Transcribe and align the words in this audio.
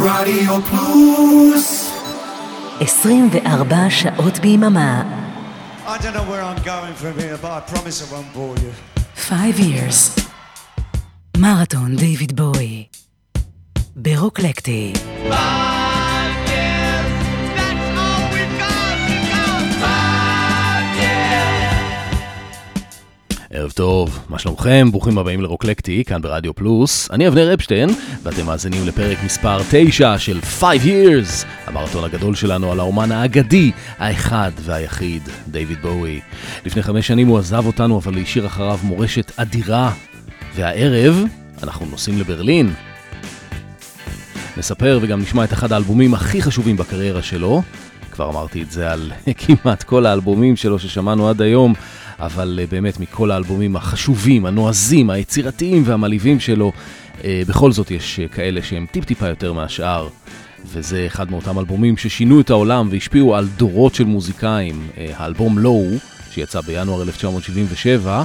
רדיו 0.00 0.62
פלוס 0.62 1.90
24 2.80 3.90
שעות 3.90 4.38
ביממה. 4.38 5.02
I 5.86 5.98
don't 5.98 6.14
know 6.14 6.22
where 6.30 6.42
I'm 6.42 6.62
going 6.64 6.94
from 6.94 7.18
here, 7.20 7.36
but 7.42 7.50
I 7.50 7.60
promise 7.72 8.02
I 8.02 8.14
won't 8.14 8.32
bore 8.34 8.56
you. 8.64 8.72
5 9.16 9.58
years. 9.58 10.20
מרתון 11.36 11.96
דיוויד 11.96 12.36
בואי. 12.36 12.86
ברוקלקטי. 13.96 14.92
ערב 23.54 23.70
טוב, 23.70 24.18
מה 24.28 24.38
שלומכם? 24.38 24.88
ברוכים 24.90 25.18
הבאים 25.18 25.40
לרוקלקטי, 25.40 26.04
כאן 26.04 26.22
ברדיו 26.22 26.54
פלוס. 26.54 27.10
אני 27.10 27.28
אבנר 27.28 27.54
אפשטיין, 27.54 27.90
ואתם 28.22 28.46
מאזינים 28.46 28.86
לפרק 28.86 29.18
מספר 29.24 29.58
9 29.70 30.18
של 30.18 30.40
5 30.40 30.82
Years, 30.82 31.46
המרתון 31.66 32.04
הגדול 32.04 32.34
שלנו 32.34 32.72
על 32.72 32.80
האומן 32.80 33.12
האגדי, 33.12 33.72
האחד 33.98 34.50
והיחיד, 34.60 35.22
דיוויד 35.48 35.82
בואי. 35.82 36.20
לפני 36.66 36.82
חמש 36.82 37.06
שנים 37.06 37.28
הוא 37.28 37.38
עזב 37.38 37.66
אותנו, 37.66 37.98
אבל 37.98 38.18
השאיר 38.18 38.46
אחריו 38.46 38.78
מורשת 38.82 39.32
אדירה. 39.36 39.92
והערב, 40.54 41.24
אנחנו 41.62 41.86
נוסעים 41.86 42.18
לברלין. 42.18 42.72
נספר 44.56 44.98
וגם 45.02 45.20
נשמע 45.20 45.44
את 45.44 45.52
אחד 45.52 45.72
האלבומים 45.72 46.14
הכי 46.14 46.42
חשובים 46.42 46.76
בקריירה 46.76 47.22
שלו. 47.22 47.62
כבר 48.12 48.30
אמרתי 48.30 48.62
את 48.62 48.70
זה 48.70 48.92
על 48.92 49.12
כמעט 49.46 49.82
כל 49.82 50.06
האלבומים 50.06 50.56
שלו 50.56 50.78
ששמענו 50.78 51.28
עד 51.28 51.42
היום, 51.42 51.74
אבל 52.22 52.58
אה, 52.62 52.66
באמת 52.66 53.00
מכל 53.00 53.30
האלבומים 53.30 53.76
החשובים, 53.76 54.46
הנועזים, 54.46 55.10
היצירתיים 55.10 55.82
והמלהיבים 55.86 56.40
שלו, 56.40 56.72
אה, 57.24 57.42
בכל 57.48 57.72
זאת 57.72 57.90
יש 57.90 58.20
אה, 58.20 58.28
כאלה 58.28 58.62
שהם 58.62 58.86
טיפ-טיפה 58.90 59.28
יותר 59.28 59.52
מהשאר. 59.52 60.08
וזה 60.66 61.06
אחד 61.06 61.30
מאותם 61.30 61.58
אלבומים 61.58 61.96
ששינו 61.96 62.40
את 62.40 62.50
העולם 62.50 62.88
והשפיעו 62.90 63.36
על 63.36 63.48
דורות 63.56 63.94
של 63.94 64.04
מוזיקאים. 64.04 64.88
האלבום 65.16 65.58
לואו, 65.58 65.90
שיצא 66.30 66.60
בינואר 66.60 67.02
1977, 67.02 68.22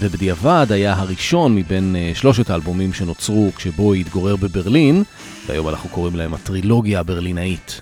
ובדיעבד 0.00 0.66
היה 0.70 0.92
הראשון 0.92 1.54
מבין 1.54 1.96
שלושת 2.14 2.50
האלבומים 2.50 2.92
שנוצרו 2.92 3.50
כשבו 3.56 3.94
התגורר 3.94 4.36
בברלין, 4.36 5.02
והיום 5.46 5.68
אנחנו 5.68 5.88
קוראים 5.88 6.16
להם 6.16 6.34
הטרילוגיה 6.34 7.00
הברלינאית. 7.00 7.80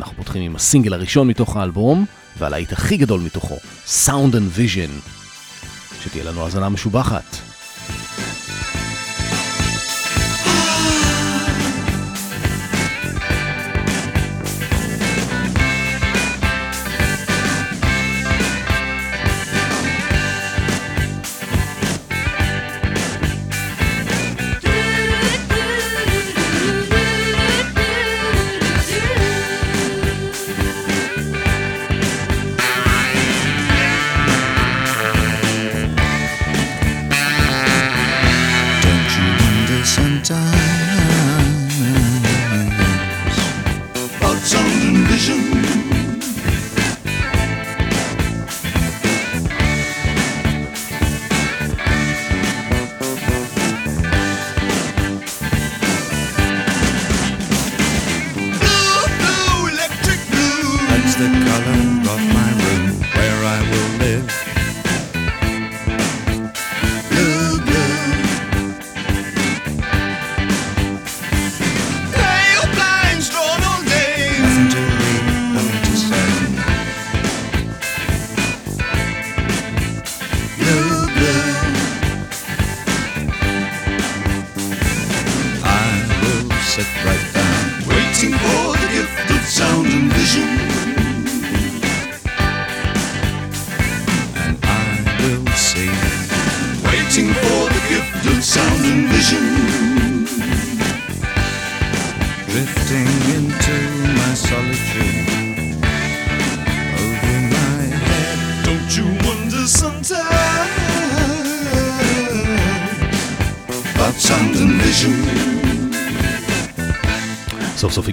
אנחנו 0.00 0.16
פותחים 0.16 0.42
עם 0.42 0.56
הסינגל 0.56 0.92
הראשון 0.92 1.28
מתוך 1.28 1.56
האלבום, 1.56 2.04
והלהיט 2.38 2.72
הכי 2.72 2.96
גדול 2.96 3.20
מתוכו, 3.20 3.58
Sound 4.06 4.32
and 4.32 4.58
Vision. 4.58 5.10
שתהיה 6.04 6.24
לנו 6.24 6.44
האזנה 6.44 6.68
משובחת. 6.68 7.36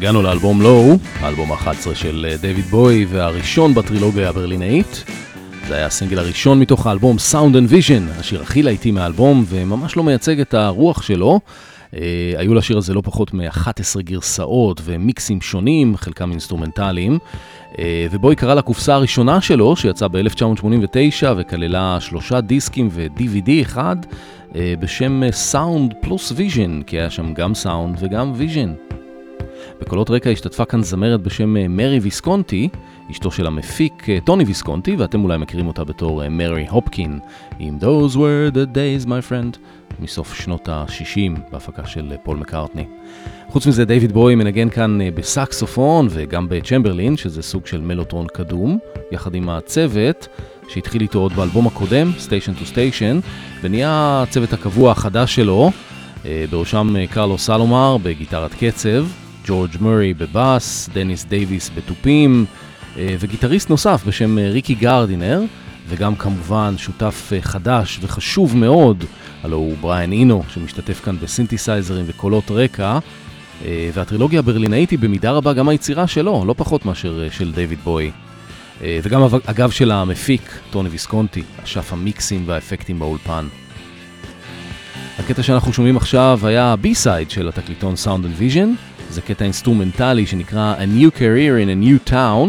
הגענו 0.07 0.21
לאלבום 0.21 0.61
Low, 0.61 0.97
האלבום 1.19 1.51
ה-11 1.51 1.95
של 1.95 2.25
אה, 2.29 2.37
דיוויד 2.37 2.65
בוי 2.65 3.05
והראשון 3.09 3.73
בטרילוגיה 3.73 4.29
הברלינאית. 4.29 5.03
זה 5.67 5.75
היה 5.75 5.85
הסינגל 5.85 6.19
הראשון 6.19 6.59
מתוך 6.59 6.87
האלבום 6.87 7.17
Sound 7.31 7.53
and 7.53 7.71
Vision, 7.71 8.19
השיר 8.19 8.41
הכי 8.41 8.63
להיטי 8.63 8.91
מהאלבום 8.91 9.45
וממש 9.47 9.97
לא 9.97 10.03
מייצג 10.03 10.39
את 10.39 10.53
הרוח 10.53 11.01
שלו. 11.01 11.39
אה, 11.95 12.33
היו 12.37 12.53
לשיר 12.53 12.77
הזה 12.77 12.93
לא 12.93 13.01
פחות 13.01 13.33
מ-11 13.33 14.01
גרסאות 14.01 14.81
ומיקסים 14.83 15.41
שונים, 15.41 15.97
חלקם 15.97 16.31
אינסטרומנטליים. 16.31 17.19
אה, 17.79 18.07
ובוי 18.11 18.35
קרא 18.35 18.53
לקופסה 18.53 18.95
הראשונה 18.95 19.41
שלו, 19.41 19.75
שיצאה 19.75 20.07
ב-1989 20.07 21.25
וכללה 21.37 21.97
שלושה 21.99 22.41
דיסקים 22.41 22.89
ו-DVD 22.91 23.51
אחד, 23.61 23.95
אה, 24.55 24.73
בשם 24.79 25.21
Sound 25.31 25.93
Plus 26.01 26.33
Vision, 26.35 26.81
כי 26.81 26.99
היה 26.99 27.09
שם 27.09 27.33
גם 27.33 27.55
סאונד 27.55 27.97
וגם 27.99 28.33
ויז'ן. 28.35 28.73
בקולות 29.81 30.09
רקע 30.09 30.29
השתתפה 30.29 30.65
כאן 30.65 30.83
זמרת 30.83 31.21
בשם 31.21 31.57
אה, 31.57 31.67
מרי 31.67 31.99
ויסקונטי, 31.99 32.69
אשתו 33.11 33.31
של 33.31 33.47
המפיק 33.47 34.09
אה, 34.09 34.17
טוני 34.23 34.43
ויסקונטי, 34.43 34.95
ואתם 34.95 35.23
אולי 35.23 35.37
מכירים 35.37 35.67
אותה 35.67 35.83
בתור 35.83 36.23
אה, 36.23 36.29
מרי 36.29 36.67
הופקין, 36.69 37.19
עם 37.59 37.77
Those 37.81 38.13
were 38.13 38.53
the 38.53 38.75
days 38.75 39.05
my 39.05 39.31
friend, 39.31 39.57
מסוף 39.99 40.33
שנות 40.33 40.69
ה-60 40.69 41.39
בהפקה 41.51 41.85
של 41.85 42.13
פול 42.23 42.37
מקארטני. 42.37 42.85
חוץ 43.49 43.67
מזה, 43.67 43.85
דיוויד 43.85 44.11
בוי 44.11 44.35
מנגן 44.35 44.69
כאן 44.69 44.99
בסקסופון 45.15 46.07
וגם 46.09 46.49
בצ'מברלין, 46.49 47.17
שזה 47.17 47.41
סוג 47.41 47.67
של 47.67 47.81
מלוטרון 47.81 48.27
קדום, 48.33 48.77
יחד 49.11 49.35
עם 49.35 49.49
הצוות 49.49 50.27
שהתחיל 50.69 51.01
איתו 51.01 51.19
עוד 51.19 51.33
באלבום 51.33 51.67
הקודם, 51.67 52.11
Station 52.17 52.61
to 52.61 52.73
Station, 52.73 53.27
ונהיה 53.61 54.23
הצוות 54.23 54.53
הקבוע 54.53 54.91
החדש 54.91 55.35
שלו, 55.35 55.71
בראשם 56.49 56.93
קרלוס 57.09 57.37
אלומר 57.37 57.97
בגיטרת 58.03 58.53
קצב, 58.59 59.05
ג'ורג' 59.47 59.71
מורי 59.79 60.13
בבאס, 60.13 60.89
דניס 60.93 61.25
דייוויס 61.25 61.71
בתופים, 61.75 62.45
אה, 62.97 63.15
וגיטריסט 63.19 63.69
נוסף 63.69 64.03
בשם 64.07 64.37
אה, 64.37 64.49
ריקי 64.49 64.75
גרדינר, 64.75 65.41
וגם 65.89 66.15
כמובן 66.15 66.73
שותף 66.77 67.29
אה, 67.33 67.41
חדש 67.41 67.99
וחשוב 68.01 68.57
מאוד, 68.57 69.03
הלו 69.43 69.57
הוא 69.57 69.77
בריאן 69.81 70.11
אינו, 70.11 70.43
שמשתתף 70.53 71.01
כאן 71.03 71.17
בסינתסייזרים 71.19 72.05
וקולות 72.07 72.51
רקע, 72.51 72.99
והטרילוגיה 73.93 74.39
הברלינאית 74.39 74.89
היא 74.89 74.99
במידה 74.99 75.31
רבה 75.31 75.53
גם 75.53 75.69
היצירה 75.69 76.07
שלו, 76.07 76.43
לא 76.47 76.55
פחות 76.57 76.85
מאשר 76.85 77.27
של 77.31 77.51
דיוויד 77.51 77.79
בוי. 77.83 78.11
וגם 78.81 79.21
אגב 79.45 79.71
של 79.71 79.91
המפיק, 79.91 80.59
טוני 80.69 80.89
ויסקונטי, 80.89 81.43
אשף 81.63 81.93
המיקסים 81.93 82.43
והאפקטים 82.45 82.99
באולפן. 82.99 83.47
הקטע 85.19 85.43
שאנחנו 85.43 85.73
שומעים 85.73 85.97
עכשיו 85.97 86.39
היה 86.43 86.63
ה-B-side 86.65 87.29
של 87.29 87.47
התקליטון 87.47 87.93
Sound 88.03 88.23
and 88.23 88.41
Vision, 88.41 88.96
זה 89.09 89.21
קטע 89.21 89.43
אינסטרומנטלי 89.45 90.25
שנקרא 90.25 90.75
A 90.75 90.99
New 90.99 91.17
Career 91.17 91.65
in 91.65 91.69
a 91.69 92.09
New 92.09 92.11
Town, 92.11 92.47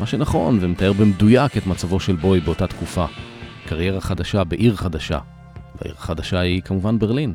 מה 0.00 0.06
שנכון 0.06 0.58
ומתאר 0.60 0.92
במדויק 0.92 1.56
את 1.56 1.66
מצבו 1.66 2.00
של 2.00 2.16
בוי 2.16 2.40
באותה 2.40 2.66
תקופה. 2.66 3.06
קריירה 3.66 4.00
חדשה 4.00 4.44
בעיר 4.44 4.76
חדשה, 4.76 5.18
והעיר 5.80 5.94
החדשה 5.98 6.38
היא 6.38 6.62
כמובן 6.62 6.98
ברלין. 6.98 7.34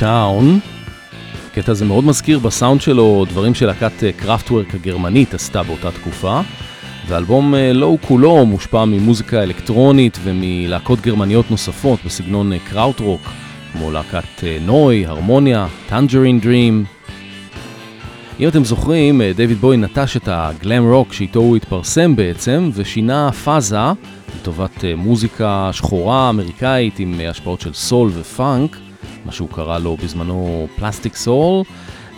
Town. 0.00 0.44
הקטע 1.50 1.72
הזה 1.72 1.84
מאוד 1.84 2.04
מזכיר 2.04 2.38
בסאונד 2.38 2.80
שלו 2.80 3.24
דברים 3.28 3.54
שלהקת 3.54 3.92
קראפטוורק 4.16 4.74
הגרמנית 4.74 5.34
עשתה 5.34 5.62
באותה 5.62 5.90
תקופה. 5.90 6.40
ואלבום 7.08 7.54
Low 7.74 7.98
כולו 8.00 8.46
מושפע 8.46 8.84
ממוזיקה 8.84 9.42
אלקטרונית 9.42 10.18
ומלהקות 10.24 11.00
גרמניות 11.00 11.50
נוספות 11.50 11.98
בסגנון 12.06 12.58
קראוטרוק, 12.58 13.20
כמו 13.72 13.90
להקת 13.90 14.44
נוי, 14.60 15.06
הרמוניה, 15.06 15.66
טנג'רין 15.88 16.40
דרים. 16.40 16.84
אם 18.40 18.48
אתם 18.48 18.64
זוכרים, 18.64 19.22
דיוויד 19.36 19.58
בוי 19.58 19.76
נטש 19.76 20.16
את 20.16 20.28
ה 20.32 20.44
glam 20.44 20.90
rock 20.90 21.12
שאיתו 21.12 21.40
הוא 21.40 21.56
התפרסם 21.56 22.16
בעצם, 22.16 22.70
ושינה 22.74 23.32
פאזה 23.32 23.76
לטובת 24.36 24.84
מוזיקה 24.96 25.70
שחורה 25.72 26.30
אמריקאית 26.30 26.98
עם 26.98 27.20
השפעות 27.30 27.60
של 27.60 27.72
סול 27.72 28.10
ופאנק, 28.14 28.76
מה 29.28 29.32
שהוא 29.32 29.48
קרא 29.48 29.78
לו 29.78 29.96
בזמנו 29.96 30.68
פלסטיק 30.76 31.16
סול. 31.16 31.62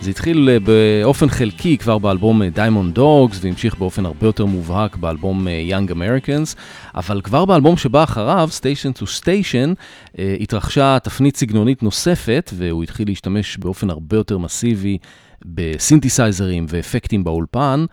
זה 0.01 0.09
התחיל 0.09 0.49
אה, 0.49 0.57
באופן 0.59 1.29
חלקי 1.29 1.77
כבר 1.77 1.97
באלבום 1.97 2.41
Diamond 2.41 2.97
Dogs 2.97 3.35
והמשיך 3.41 3.75
באופן 3.75 4.05
הרבה 4.05 4.27
יותר 4.27 4.45
מובהק 4.45 4.95
באלבום 4.95 5.47
אה, 5.47 5.63
Young 5.69 5.91
Americans, 5.91 6.55
אבל 6.95 7.21
כבר 7.21 7.45
באלבום 7.45 7.77
שבא 7.77 8.03
אחריו, 8.03 8.49
Station 8.59 9.01
to 9.01 9.03
Station, 9.03 9.75
אה, 10.19 10.35
התרחשה 10.39 10.97
תפנית 11.03 11.37
סגנונית 11.37 11.83
נוספת 11.83 12.51
והוא 12.53 12.83
התחיל 12.83 13.07
להשתמש 13.07 13.57
באופן 13.57 13.89
הרבה 13.89 14.17
יותר 14.17 14.37
מסיבי 14.37 14.97
בסינתסייזרים 15.45 16.65
ואפקטים 16.69 17.23
באולפן, 17.23 17.85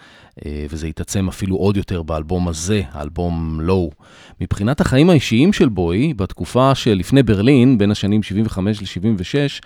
אה, 0.47 0.67
וזה 0.71 0.87
התעצם 0.87 1.29
אפילו 1.29 1.57
עוד 1.57 1.77
יותר 1.77 2.03
באלבום 2.03 2.49
הזה, 2.49 2.83
האלבום 2.93 3.61
לואו. 3.61 3.91
מבחינת 4.41 4.81
החיים 4.81 5.11
האישיים 5.11 5.53
של 5.53 5.69
בוי, 5.69 6.15
בתקופה 6.15 6.75
שלפני 6.75 7.23
ברלין, 7.23 7.79
בין 7.79 7.91
השנים 7.91 8.23
75 8.23 8.83
ל-76, 8.83 9.61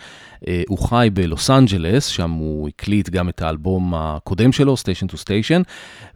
אה, 0.49 0.62
הוא 0.69 0.79
חי 0.79 1.08
בלוס 1.12 1.50
אנג'לס, 1.50 2.06
שם 2.06 2.31
הוא 2.31 2.69
הקליט 2.69 3.11
גם 3.11 3.29
את 3.29 3.43
האלבום 3.43 3.94
הקודם 3.94 4.52
שלו, 4.52 4.75
Station 4.75 5.12
to 5.12 5.17
Station, 5.17 5.62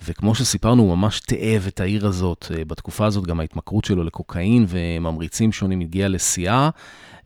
וכמו 0.09 0.35
שסיפרנו, 0.35 0.83
הוא 0.83 0.97
ממש 0.97 1.21
תאב 1.21 1.65
את 1.69 1.81
העיר 1.81 2.07
הזאת. 2.07 2.53
אה, 2.59 2.65
בתקופה 2.65 3.07
הזאת 3.07 3.27
גם 3.27 3.41
ההתמכרות 3.41 3.85
שלו 3.85 4.05
לקוקאין 4.05 4.67
וממריצים 4.69 5.53
שונים 5.53 5.81
הגיעה 5.81 6.09
לשיאה. 6.09 6.71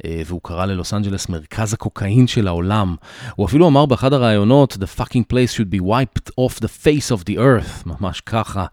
אה, 0.04 0.22
והוא 0.26 0.40
קרא 0.42 0.66
ללוס 0.66 0.94
אנג'לס 0.94 1.28
מרכז 1.28 1.72
הקוקאין 1.72 2.26
של 2.26 2.48
העולם. 2.48 2.96
הוא 3.36 3.46
אפילו 3.46 3.68
אמר 3.68 3.86
באחד 3.86 4.12
הראיונות, 4.12 4.72
The 4.72 5.00
fucking 5.00 5.32
place 5.32 5.54
should 5.56 5.74
be 5.74 5.80
wiped 5.80 6.30
off 6.40 6.60
the 6.60 6.84
face 6.84 7.16
of 7.16 7.24
the 7.30 7.36
earth, 7.36 7.86
ממש 7.86 8.20
ככה. 8.20 8.66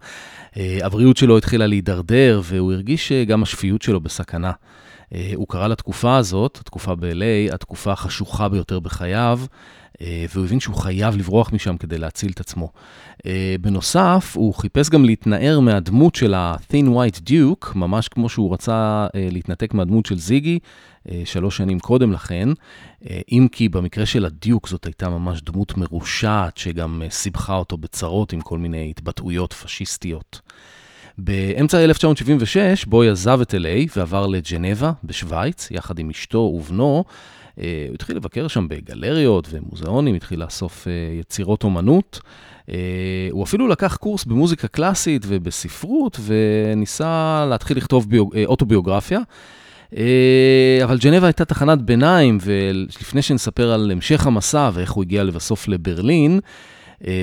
אה, 0.57 0.79
הבריאות 0.83 1.17
שלו 1.17 1.37
התחילה 1.37 1.67
להידרדר, 1.67 2.41
והוא 2.43 2.73
הרגיש 2.73 3.07
שגם 3.07 3.43
השפיות 3.43 3.81
שלו 3.81 3.99
בסכנה. 3.99 4.51
אה, 5.15 5.31
הוא 5.35 5.47
קרא 5.47 5.67
לתקופה 5.67 6.17
הזאת, 6.17 6.57
התקופה 6.61 6.95
ב-LA, 6.95 7.53
התקופה 7.53 7.91
החשוכה 7.91 8.49
ביותר 8.49 8.79
בחייו, 8.79 9.39
והוא 10.01 10.45
הבין 10.45 10.59
שהוא 10.59 10.75
חייב 10.75 11.17
לברוח 11.17 11.53
משם 11.53 11.77
כדי 11.77 11.97
להציל 11.97 12.31
את 12.31 12.39
עצמו. 12.39 12.71
בנוסף, 13.61 14.33
הוא 14.35 14.53
חיפש 14.53 14.89
גם 14.89 15.05
להתנער 15.05 15.59
מהדמות 15.59 16.15
של 16.15 16.33
ה-Thin 16.33 16.85
White 16.85 17.29
Duke, 17.29 17.67
ממש 17.75 18.07
כמו 18.07 18.29
שהוא 18.29 18.53
רצה 18.53 19.07
להתנתק 19.13 19.73
מהדמות 19.73 20.05
של 20.05 20.17
זיגי, 20.17 20.59
אה, 21.11 21.21
שלוש 21.25 21.57
שנים 21.57 21.79
קודם 21.79 22.11
לכן, 22.11 22.49
אה, 23.09 23.19
אם 23.31 23.47
כי 23.51 23.69
במקרה 23.69 24.05
של 24.05 24.25
הדיוק 24.25 24.67
זאת 24.67 24.85
הייתה 24.85 25.09
ממש 25.09 25.41
דמות 25.41 25.77
מרושעת 25.77 26.57
שגם 26.57 27.01
אה, 27.01 27.09
סיבכה 27.09 27.55
אותו 27.55 27.77
בצרות 27.77 28.33
עם 28.33 28.41
כל 28.41 28.57
מיני 28.57 28.89
התבטאויות 28.89 29.53
פשיסטיות. 29.53 30.41
באמצע 31.17 31.83
1976 31.83 32.85
בוי 32.85 33.09
עזב 33.09 33.41
את 33.41 33.53
LA 33.53 33.91
ועבר 33.95 34.27
לג'נבה 34.27 34.91
בשוויץ, 35.03 35.71
יחד 35.71 35.99
עם 35.99 36.09
אשתו 36.09 36.37
ובנו. 36.37 37.03
הוא 37.57 37.95
התחיל 37.95 38.15
לבקר 38.15 38.47
שם 38.47 38.67
בגלריות 38.67 39.47
ומוזיאונים, 39.51 40.15
התחיל 40.15 40.43
לאסוף 40.43 40.87
יצירות 41.19 41.63
אומנות. 41.63 42.19
הוא 43.31 43.43
אפילו 43.43 43.67
לקח 43.67 43.95
קורס 43.95 44.25
במוזיקה 44.25 44.67
קלאסית 44.67 45.25
ובספרות 45.27 46.19
וניסה 46.25 47.45
להתחיל 47.49 47.77
לכתוב 47.77 48.09
ביוג... 48.09 48.37
אוטוביוגרפיה. 48.45 49.19
אה, 49.97 50.79
אבל 50.83 50.97
ג'נבה 50.97 51.27
הייתה 51.27 51.45
תחנת 51.45 51.81
ביניים, 51.81 52.37
ולפני 52.41 53.21
שנספר 53.21 53.71
על 53.71 53.91
המשך 53.91 54.27
המסע 54.27 54.69
ואיך 54.73 54.91
הוא 54.91 55.03
הגיע 55.03 55.23
לבסוף 55.23 55.67
לברלין, 55.67 56.33
אה, 56.33 56.39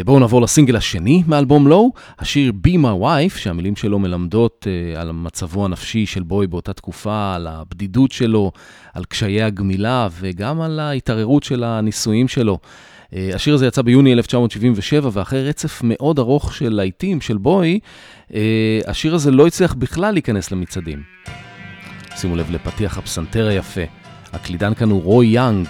בואו 0.04 0.18
נעבור 0.18 0.42
לסינגל 0.42 0.76
השני 0.76 1.22
מאלבום 1.26 1.68
לואו, 1.68 1.92
השיר 2.18 2.52
Be 2.66 2.70
My 2.70 3.02
Wife, 3.02 3.38
שהמילים 3.38 3.76
שלו 3.76 3.98
מלמדות 3.98 4.66
אה, 4.66 5.00
על 5.00 5.12
מצבו 5.12 5.64
הנפשי 5.64 6.06
של 6.06 6.22
בוי 6.22 6.46
באותה 6.46 6.72
תקופה, 6.72 7.34
על 7.34 7.46
הבדידות 7.46 8.12
שלו, 8.12 8.52
על 8.94 9.04
קשיי 9.04 9.42
הגמילה 9.42 10.08
וגם 10.20 10.60
על 10.60 10.80
ההתערערות 10.80 11.42
של 11.42 11.64
הנישואים 11.64 12.28
שלו. 12.28 12.58
השיר 13.12 13.54
הזה 13.54 13.66
יצא 13.66 13.82
ביוני 13.82 14.12
1977, 14.12 15.10
ואחרי 15.12 15.48
רצף 15.48 15.80
מאוד 15.84 16.18
ארוך 16.18 16.54
של 16.54 16.68
להיטים 16.68 17.20
של 17.20 17.36
בוי, 17.36 17.78
השיר 18.86 19.14
הזה 19.14 19.30
לא 19.30 19.46
הצליח 19.46 19.74
בכלל 19.74 20.12
להיכנס 20.12 20.52
למצעדים. 20.52 21.02
שימו 22.16 22.36
לב 22.36 22.50
לפתיח 22.50 22.98
הפסנתר 22.98 23.46
היפה. 23.46 23.80
הקלידן 24.32 24.74
כאן 24.74 24.90
הוא 24.90 25.02
רוי 25.02 25.26
יאנג, 25.26 25.68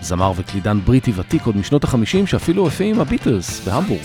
זמר 0.00 0.32
וקלידן 0.36 0.80
בריטי 0.84 1.12
ותיק 1.16 1.42
עוד 1.46 1.56
משנות 1.56 1.84
החמישים 1.84 2.26
שאפילו 2.26 2.62
הופיע 2.62 2.86
עם 2.86 3.00
הביטלס 3.00 3.66
בהמבורג. 3.66 4.02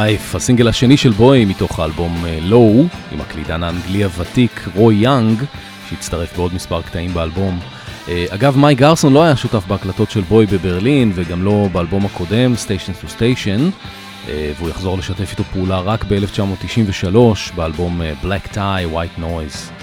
Wife, 0.00 0.36
הסינגל 0.36 0.68
השני 0.68 0.96
של 0.96 1.10
בוי 1.10 1.44
מתוך 1.44 1.80
האלבום 1.80 2.24
לואו, 2.42 2.84
uh, 2.84 3.14
עם 3.14 3.20
הקלידן 3.20 3.62
האנגלי 3.62 4.04
הוותיק 4.04 4.68
רוי 4.74 4.94
יאנג, 4.94 5.42
שהצטרף 5.90 6.36
בעוד 6.36 6.54
מספר 6.54 6.82
קטעים 6.82 7.14
באלבום. 7.14 7.58
Uh, 8.06 8.10
אגב, 8.28 8.58
מייק 8.58 8.78
גרסון 8.78 9.12
לא 9.12 9.22
היה 9.22 9.36
שותף 9.36 9.66
בהקלטות 9.66 10.10
של 10.10 10.20
בוי 10.20 10.46
בברלין, 10.46 11.12
וגם 11.14 11.42
לא 11.42 11.68
באלבום 11.72 12.06
הקודם, 12.06 12.54
Station 12.54 13.04
to 13.04 13.18
Station. 13.18 13.60
והוא 14.58 14.70
יחזור 14.70 14.98
לשתף 14.98 15.30
איתו 15.30 15.44
פעולה 15.44 15.80
רק 15.80 16.04
ב-1993 16.08 17.16
באלבום 17.54 18.00
Black 18.22 18.54
Tie 18.54 18.94
White 18.94 19.20
Noise. 19.20 19.79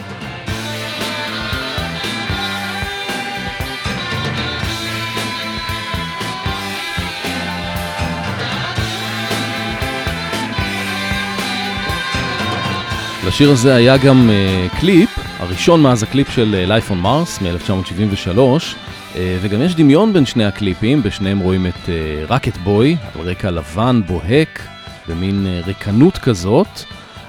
לשיר 13.27 13.51
הזה 13.51 13.75
היה 13.75 13.97
גם 13.97 14.29
אה, 14.29 14.79
קליפ, 14.79 15.09
הראשון 15.39 15.81
מאז 15.81 16.03
הקליפ 16.03 16.29
של 16.29 16.65
אה, 16.65 16.69
Life 16.69 16.91
on 16.91 17.05
Mars 17.05 17.43
מ-1973, 17.43 18.37
אה, 18.37 19.17
וגם 19.41 19.61
יש 19.61 19.75
דמיון 19.75 20.13
בין 20.13 20.25
שני 20.25 20.45
הקליפים, 20.45 21.03
בשניהם 21.03 21.39
רואים 21.39 21.67
את 21.67 21.89
רק 22.27 22.47
את 22.47 22.57
בוי, 22.57 22.95
על 23.15 23.21
רקע 23.21 23.51
לבן, 23.51 24.01
בוהק, 24.07 24.67
במין 25.07 25.45
אה, 25.45 25.67
ריקנות 25.67 26.17
כזאת, 26.17 26.67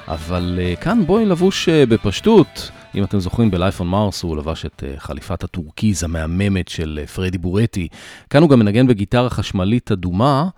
אבל 0.08 0.58
אה, 0.58 0.80
כאן 0.80 1.06
בוי 1.06 1.26
לבוש 1.26 1.68
אה, 1.68 1.90
בפשטות. 1.90 2.70
אם 2.94 3.04
אתם 3.04 3.20
זוכרים, 3.20 3.50
ב-Life 3.50 3.80
on 3.80 3.92
Mars 3.92 4.20
הוא 4.22 4.36
לבש 4.36 4.66
את 4.66 4.84
חליפת 4.98 5.44
הטורקיז 5.44 6.04
המהממת 6.04 6.68
של 6.68 7.00
פרדי 7.14 7.38
בורטי. 7.38 7.88
כאן 8.30 8.42
הוא 8.42 8.50
גם 8.50 8.58
מנגן 8.58 8.86
בגיטרה 8.86 9.30
חשמלית 9.30 9.92
אדומה. 9.92 10.48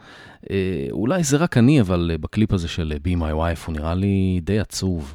אולי 0.91 1.25
זה 1.25 1.37
רק 1.37 1.57
אני, 1.57 1.81
אבל 1.81 2.11
בקליפ 2.21 2.53
הזה 2.53 2.69
של 2.69 2.93
Be 3.05 3.19
My 3.19 3.33
Wife 3.33 3.67
הוא 3.67 3.75
נראה 3.75 3.95
לי 3.95 4.41
די 4.43 4.61
עצוב. 4.61 5.15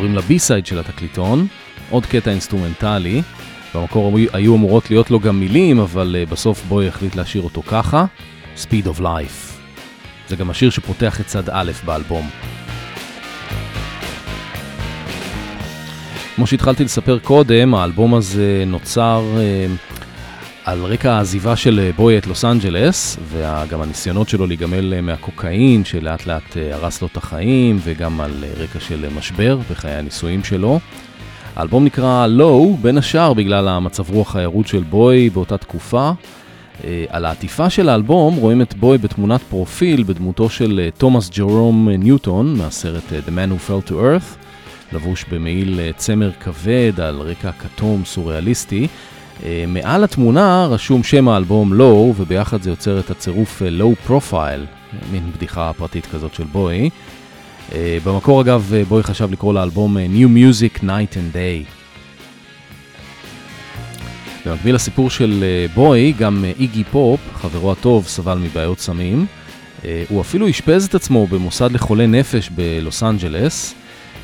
עוברים 0.00 0.16
ל 0.16 0.23
B-side 0.23 0.66
של 0.66 0.78
התקליטון, 0.78 1.46
עוד 1.90 2.06
קטע 2.06 2.30
אינסטרומנטלי. 2.30 3.22
במקור 3.74 4.18
היו 4.32 4.56
אמורות 4.56 4.90
להיות 4.90 5.10
לו 5.10 5.20
גם 5.20 5.40
מילים, 5.40 5.78
אבל 5.78 6.16
אה, 6.26 6.30
בסוף 6.30 6.64
בוי 6.64 6.88
החליט 6.88 7.14
להשאיר 7.16 7.42
אותו 7.42 7.62
ככה, 7.62 8.04
Speed 8.56 8.86
of 8.86 9.00
Life. 9.00 9.60
זה 10.28 10.36
גם 10.36 10.50
השיר 10.50 10.70
שפותח 10.70 11.20
את 11.20 11.26
צד 11.26 11.50
א' 11.50 11.72
באלבום. 11.84 12.30
כמו 16.36 16.46
שהתחלתי 16.46 16.84
לספר 16.84 17.18
קודם, 17.18 17.74
האלבום 17.74 18.14
הזה 18.14 18.64
נוצר 18.66 19.24
אה, 19.36 19.89
על 20.64 20.84
רקע 20.84 21.12
העזיבה 21.12 21.56
של 21.56 21.90
בוי 21.96 22.18
את 22.18 22.26
לוס 22.26 22.44
אנג'לס, 22.44 23.16
וגם 23.28 23.82
הניסיונות 23.82 24.28
שלו 24.28 24.46
להיגמל 24.46 25.00
מהקוקאין, 25.00 25.84
שלאט 25.84 26.26
לאט 26.26 26.56
הרס 26.72 27.02
לו 27.02 27.08
את 27.12 27.16
החיים, 27.16 27.78
וגם 27.84 28.20
על 28.20 28.44
רקע 28.56 28.80
של 28.80 29.06
משבר 29.16 29.58
בחיי 29.70 29.92
הנישואים 29.92 30.44
שלו. 30.44 30.80
האלבום 31.56 31.84
נקרא 31.84 32.26
Low, 32.38 32.76
בין 32.82 32.98
השאר 32.98 33.34
בגלל 33.34 33.68
המצב 33.68 34.10
רוח 34.10 34.36
הירוד 34.36 34.66
של 34.66 34.82
בוי 34.82 35.30
באותה 35.30 35.58
תקופה. 35.58 36.10
על 37.08 37.24
העטיפה 37.24 37.70
של 37.70 37.88
האלבום 37.88 38.36
רואים 38.36 38.62
את 38.62 38.74
בוי 38.74 38.98
בתמונת 38.98 39.40
פרופיל 39.42 40.02
בדמותו 40.02 40.48
של 40.48 40.88
תומאס 40.98 41.30
ג'רום 41.30 41.88
ניוטון 41.88 42.54
מהסרט 42.58 43.02
The 43.26 43.28
Man 43.28 43.50
Who 43.50 43.70
Fell 43.70 43.90
to 43.90 43.92
Earth, 43.92 44.36
לבוש 44.92 45.24
במעיל 45.32 45.80
צמר 45.96 46.30
כבד 46.40 47.00
על 47.00 47.20
רקע 47.20 47.50
כתום 47.52 48.02
סוריאליסטי. 48.04 48.88
מעל 49.68 50.04
התמונה 50.04 50.66
רשום 50.70 51.02
שם 51.02 51.28
האלבום 51.28 51.72
Low, 51.80 52.20
וביחד 52.20 52.62
זה 52.62 52.70
יוצר 52.70 52.98
את 53.00 53.10
הצירוף 53.10 53.62
Low 53.78 54.10
Profile, 54.10 54.66
מין 55.12 55.32
בדיחה 55.36 55.72
פרטית 55.76 56.06
כזאת 56.06 56.34
של 56.34 56.44
בוי. 56.44 56.90
במקור 58.04 58.40
אגב, 58.40 58.72
בוי 58.88 59.02
חשב 59.02 59.32
לקרוא 59.32 59.54
לאלבום 59.54 59.96
New 59.96 60.28
Music 60.28 60.78
Night 60.82 61.14
and 61.14 61.34
Day. 61.34 61.70
במקביל 64.46 64.74
לסיפור 64.74 65.10
של 65.10 65.44
בוי, 65.74 66.12
גם 66.18 66.44
איגי 66.58 66.84
פופ, 66.84 67.20
חברו 67.34 67.72
הטוב, 67.72 68.06
סבל 68.06 68.38
מבעיות 68.38 68.80
סמים. 68.80 69.26
הוא 70.08 70.20
אפילו 70.20 70.50
אשפז 70.50 70.84
את 70.84 70.94
עצמו 70.94 71.26
במוסד 71.26 71.72
לחולי 71.72 72.06
נפש 72.06 72.50
בלוס 72.54 73.02
אנג'לס. 73.02 73.74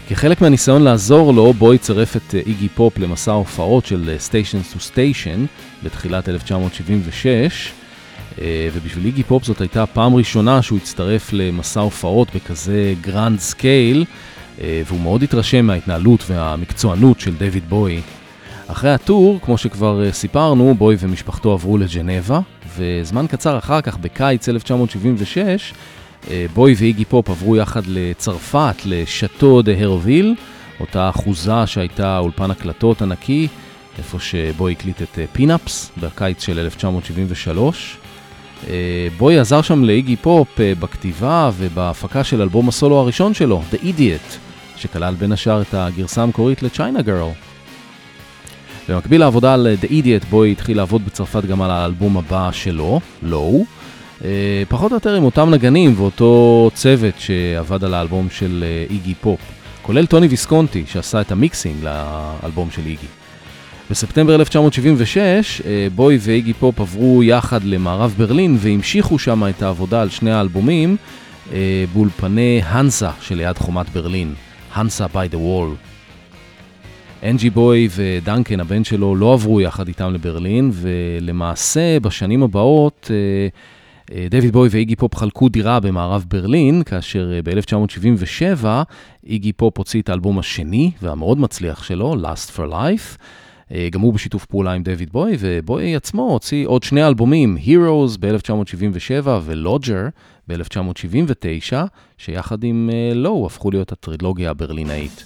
כחלק 0.08 0.40
מהניסיון 0.40 0.82
לעזור 0.82 1.32
לו, 1.32 1.52
בוי 1.52 1.78
צירף 1.78 2.16
את 2.16 2.34
איגי 2.46 2.68
פופ 2.68 2.98
למסע 2.98 3.30
ההופעות 3.30 3.86
של 3.86 4.16
Station 4.28 4.74
to 4.74 4.78
Station 4.78 5.38
בתחילת 5.84 6.28
1976, 6.28 7.72
ובשביל 8.74 9.04
איגי 9.04 9.22
פופ 9.22 9.44
זאת 9.44 9.60
הייתה 9.60 9.82
הפעם 9.82 10.14
ראשונה 10.14 10.62
שהוא 10.62 10.78
הצטרף 10.82 11.32
למסע 11.32 11.80
הופעות 11.80 12.28
בכזה 12.34 12.94
grand 13.00 13.38
scale, 13.40 14.04
והוא 14.58 15.00
מאוד 15.00 15.22
התרשם 15.22 15.66
מההתנהלות 15.66 16.24
והמקצוענות 16.30 17.20
של 17.20 17.36
דיוויד 17.36 17.68
בוי. 17.68 18.00
אחרי 18.66 18.90
ה 18.90 18.98
tour, 18.98 19.38
כמו 19.42 19.58
שכבר 19.58 20.12
סיפרנו, 20.12 20.74
בוי 20.78 20.96
ומשפחתו 21.00 21.52
עברו 21.52 21.78
לג'נבה, 21.78 22.40
וזמן 22.76 23.26
קצר 23.26 23.58
אחר 23.58 23.80
כך, 23.80 23.96
בקיץ 23.96 24.48
1976, 24.48 25.72
בוי 26.54 26.74
ואיגי 26.78 27.04
פופ 27.04 27.30
עברו 27.30 27.56
יחד 27.56 27.82
לצרפת, 27.86 28.74
לשאטו 28.84 29.62
דה 29.62 29.72
הרוויל, 29.78 30.34
אותה 30.80 31.08
אחוזה 31.08 31.66
שהייתה 31.66 32.18
אולפן 32.18 32.50
הקלטות 32.50 33.02
ענקי, 33.02 33.48
איפה 33.98 34.18
שבוי 34.20 34.72
הקליט 34.72 35.02
את 35.02 35.18
Pin 35.32 35.61
Ups 35.61 35.90
בקיץ 36.00 36.42
של 36.42 36.58
1973. 36.58 37.96
בוי 39.16 39.38
עזר 39.38 39.62
שם 39.62 39.84
לאיגי 39.84 40.16
פופ 40.16 40.48
בכתיבה 40.80 41.50
ובהפקה 41.56 42.24
של 42.24 42.42
אלבום 42.42 42.68
הסולו 42.68 42.96
הראשון 42.96 43.34
שלו, 43.34 43.62
The 43.72 43.76
Idiot, 43.76 44.36
שכלל 44.76 45.14
בין 45.14 45.32
השאר 45.32 45.62
את 45.62 45.74
הגרסה 45.74 46.22
המקורית 46.22 46.62
ל-China 46.62 47.02
Girl. 47.06 47.46
במקביל 48.88 49.20
לעבודה 49.20 49.54
על 49.54 49.76
The 49.82 49.86
Idiot, 49.86 50.26
בוי 50.30 50.52
התחיל 50.52 50.76
לעבוד 50.76 51.04
בצרפת 51.06 51.44
גם 51.44 51.62
על 51.62 51.70
האלבום 51.70 52.16
הבא 52.16 52.52
שלו, 52.52 53.00
Low. 53.30 53.75
פחות 54.68 54.92
או 54.92 54.96
יותר 54.96 55.14
עם 55.14 55.24
אותם 55.24 55.50
נגנים 55.50 55.94
ואותו 55.96 56.70
צוות 56.74 57.14
שעבד 57.18 57.84
על 57.84 57.94
האלבום 57.94 58.30
של 58.30 58.64
איגי 58.90 59.14
פופ, 59.14 59.40
כולל 59.82 60.06
טוני 60.06 60.26
ויסקונטי 60.26 60.84
שעשה 60.86 61.20
את 61.20 61.32
ה 61.32 61.39
mixing 61.39 61.76
לאלבום 61.84 62.70
של 62.70 62.82
איגי. 62.86 63.06
בספטמבר 63.90 64.34
1976 64.34 65.62
בוי 65.94 66.18
ואיגי 66.20 66.52
פופ 66.52 66.80
עברו 66.80 67.22
יחד 67.22 67.64
למערב 67.64 68.14
ברלין 68.18 68.56
והמשיכו 68.58 69.18
שם 69.18 69.42
את 69.48 69.62
העבודה 69.62 70.02
על 70.02 70.08
שני 70.08 70.32
האלבומים 70.32 70.96
באולפני 71.92 72.60
הנסה 72.64 73.10
שליד 73.20 73.58
חומת 73.58 73.88
ברלין, 73.88 74.34
הנסה 74.74 75.06
by 75.06 75.32
the 75.32 75.36
wall. 75.36 75.76
אנג'י 77.22 77.50
בוי 77.50 77.88
ודנקן, 77.96 78.60
הבן 78.60 78.84
שלו, 78.84 79.16
לא 79.16 79.32
עברו 79.32 79.60
יחד 79.60 79.88
איתם 79.88 80.14
לברלין, 80.14 80.70
ולמעשה 80.72 82.00
בשנים 82.00 82.42
הבאות 82.42 83.10
דויד 84.30 84.52
בוי 84.52 84.68
ואיגי 84.72 84.96
פופ 84.96 85.14
חלקו 85.14 85.48
דירה 85.48 85.80
במערב 85.80 86.24
ברלין, 86.28 86.82
כאשר 86.82 87.40
ב-1977 87.44 88.66
איגי 89.26 89.52
פופ 89.52 89.78
הוציא 89.78 90.02
את 90.02 90.08
האלבום 90.08 90.38
השני 90.38 90.90
והמאוד 91.02 91.38
מצליח 91.38 91.82
שלו, 91.82 92.14
Lust 92.14 92.56
for 92.56 92.72
Life. 92.72 93.16
גם 93.90 94.00
הוא 94.00 94.14
בשיתוף 94.14 94.44
פעולה 94.44 94.72
עם 94.72 94.82
דויד 94.82 95.10
בוי, 95.12 95.36
ובוי 95.40 95.96
עצמו 95.96 96.22
הוציא 96.22 96.66
עוד 96.66 96.82
שני 96.82 97.06
אלבומים, 97.06 97.56
Heroes 97.64 98.18
ב-1977 98.20 99.28
ו-Lodger 99.42 100.10
ב-1979, 100.48 101.72
שיחד 102.18 102.64
עם 102.64 102.90
Low 103.14 103.46
הפכו 103.46 103.70
להיות 103.70 103.92
הטרילוגיה 103.92 104.50
הברלינאית. 104.50 105.24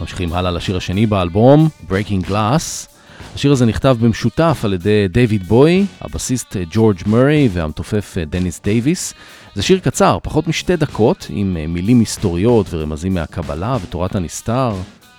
ממשיכים 0.00 0.32
הלאה 0.32 0.50
לשיר 0.50 0.76
השני 0.76 1.06
באלבום, 1.06 1.68
Breaking 1.88 2.28
Glass. 2.28 2.97
השיר 3.34 3.52
הזה 3.52 3.66
נכתב 3.66 3.96
במשותף 4.00 4.60
על 4.64 4.72
ידי 4.72 5.08
דיוויד 5.08 5.42
בוי, 5.42 5.86
הבסיסט 6.00 6.56
ג'ורג' 6.70 6.98
מורי 7.06 7.48
והמתופף 7.52 8.16
דניס 8.30 8.60
דייוויס. 8.64 9.14
זה 9.54 9.62
שיר 9.62 9.78
קצר, 9.78 10.18
פחות 10.22 10.48
משתי 10.48 10.76
דקות, 10.76 11.26
עם 11.30 11.56
מילים 11.68 12.00
מסתוריות 12.00 12.66
ורמזים 12.70 13.14
מהקבלה 13.14 13.76
ותורת 13.82 14.16
הנסתר, 14.16 14.74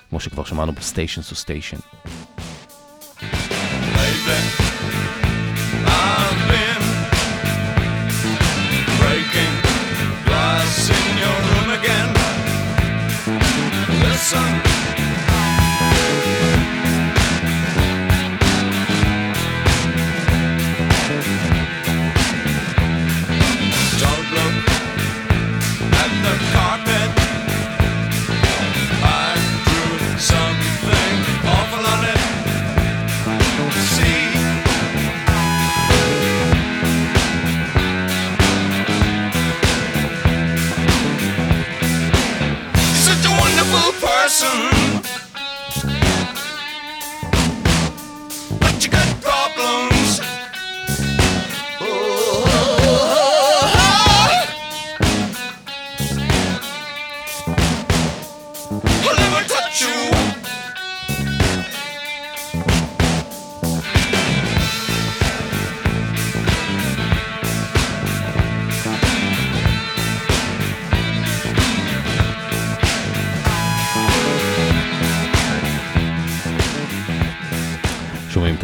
כמו 0.10 0.20
שכבר 0.20 0.44
שמענו 0.44 0.72
ב 0.72 0.78
Station 0.78 1.22
to 1.22 1.36
Station. 1.36 1.78
Listen 14.02 14.69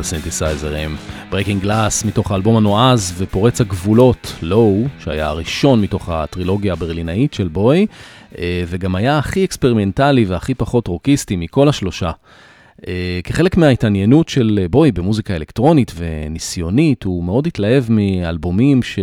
הסינתסייזרים. 0.05 0.95
Breaking 1.31 1.65
Glass 1.65 2.07
מתוך 2.07 2.31
האלבום 2.31 2.57
הנועז 2.57 3.13
ופורץ 3.17 3.61
הגבולות, 3.61 4.33
Low, 4.41 4.83
שהיה 4.99 5.27
הראשון 5.27 5.81
מתוך 5.81 6.09
הטרילוגיה 6.09 6.73
הברלינאית 6.73 7.33
של 7.33 7.47
בוי, 7.47 7.87
אה, 8.37 8.63
וגם 8.67 8.95
היה 8.95 9.17
הכי 9.17 9.45
אקספרימנטלי 9.45 10.25
והכי 10.25 10.53
פחות 10.53 10.87
רוקיסטי 10.87 11.35
מכל 11.35 11.69
השלושה. 11.69 12.11
אה, 12.87 13.19
כחלק 13.23 13.57
מההתעניינות 13.57 14.29
של 14.29 14.65
בוי 14.69 14.91
במוזיקה 14.91 15.35
אלקטרונית 15.35 15.91
וניסיונית, 15.95 17.03
הוא 17.03 17.23
מאוד 17.23 17.47
התלהב 17.47 17.83
מאלבומים, 17.89 18.83
ש... 18.83 18.99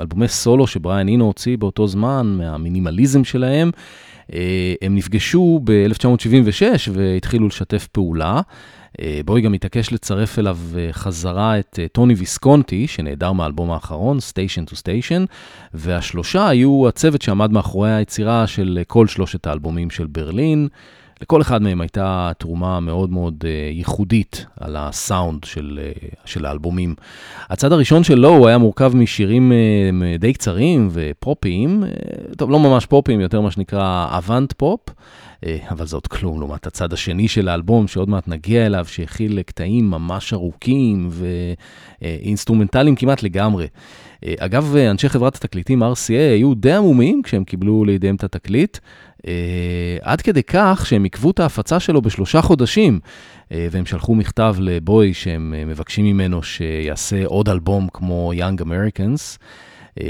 אלבומי 0.00 0.28
סולו 0.28 0.66
שבריאן 0.66 1.08
אינו 1.08 1.24
הוציא 1.24 1.56
באותו 1.56 1.86
זמן, 1.86 2.34
מהמינימליזם 2.38 3.24
שלהם. 3.24 3.70
אה, 4.32 4.74
הם 4.82 4.94
נפגשו 4.94 5.60
ב-1976 5.64 6.62
והתחילו 6.92 7.46
לשתף 7.46 7.86
פעולה. 7.86 8.40
אה, 9.02 9.20
בוי 9.24 9.40
גם 9.40 9.52
התעקש 9.52 9.92
לצרף 9.92 10.38
אליו 10.38 10.58
חזרה 10.92 11.58
את 11.58 11.78
טוני 11.92 12.14
ויסקונטי, 12.14 12.86
שנעדר 12.86 13.32
מהאלבום 13.32 13.70
האחרון, 13.70 14.18
Station 14.18 14.70
to 14.70 14.74
Station, 14.74 15.26
והשלושה 15.74 16.48
היו 16.48 16.88
הצוות 16.88 17.22
שעמד 17.22 17.52
מאחורי 17.52 17.94
היצירה 17.94 18.46
של 18.46 18.82
כל 18.86 19.06
שלושת 19.06 19.46
האלבומים 19.46 19.90
של 19.90 20.06
ברלין. 20.06 20.68
לכל 21.20 21.42
אחד 21.42 21.62
מהם 21.62 21.80
הייתה 21.80 22.32
תרומה 22.38 22.80
מאוד 22.80 23.10
מאוד 23.10 23.44
ייחודית 23.70 24.46
על 24.60 24.76
הסאונד 24.76 25.44
של, 25.44 25.80
של 26.24 26.46
האלבומים. 26.46 26.94
הצד 27.50 27.72
הראשון 27.72 28.04
שלו 28.04 28.28
הוא 28.28 28.48
היה 28.48 28.58
מורכב 28.58 28.92
משירים 28.96 29.52
די 30.18 30.32
קצרים 30.32 30.88
ופופיים, 30.92 31.84
טוב, 32.36 32.50
לא 32.50 32.58
ממש 32.58 32.86
פופיים, 32.86 33.20
יותר 33.20 33.40
מה 33.40 33.50
שנקרא 33.50 34.06
avant 34.18 34.52
pop. 34.52 34.80
אה, 35.44 35.70
אבל 35.70 35.86
זה 35.86 35.96
עוד 35.96 36.06
כלום 36.06 36.40
לעומת 36.40 36.66
הצד 36.66 36.92
השני 36.92 37.28
של 37.28 37.48
האלבום, 37.48 37.88
שעוד 37.88 38.08
מעט 38.08 38.28
נגיע 38.28 38.66
אליו, 38.66 38.84
שהכיל 38.88 39.42
קטעים 39.42 39.90
ממש 39.90 40.32
ארוכים 40.32 41.08
ואינסטרומנטליים 42.00 42.96
כמעט 42.96 43.22
לגמרי. 43.22 43.66
אגב, 44.38 44.76
אנשי 44.76 45.08
חברת 45.08 45.34
התקליטים 45.34 45.82
RCA 45.82 46.32
היו 46.34 46.54
די 46.54 46.72
המומים 46.72 47.22
כשהם 47.22 47.44
קיבלו 47.44 47.84
לידיהם 47.84 48.14
את 48.14 48.24
התקליט, 48.24 48.78
עד 50.00 50.20
כדי 50.20 50.42
כך 50.42 50.84
שהם 50.88 51.04
עיכבו 51.04 51.30
את 51.30 51.40
ההפצה 51.40 51.80
שלו 51.80 52.02
בשלושה 52.02 52.42
חודשים, 52.42 53.00
והם 53.50 53.86
שלחו 53.86 54.14
מכתב 54.14 54.56
לבוי 54.58 55.14
שהם 55.14 55.54
מבקשים 55.66 56.04
ממנו 56.04 56.42
שיעשה 56.42 57.26
עוד 57.26 57.48
אלבום 57.48 57.88
כמו 57.92 58.32
Young 58.36 58.62
Americans. 58.62 59.38
Uh, 59.98 60.02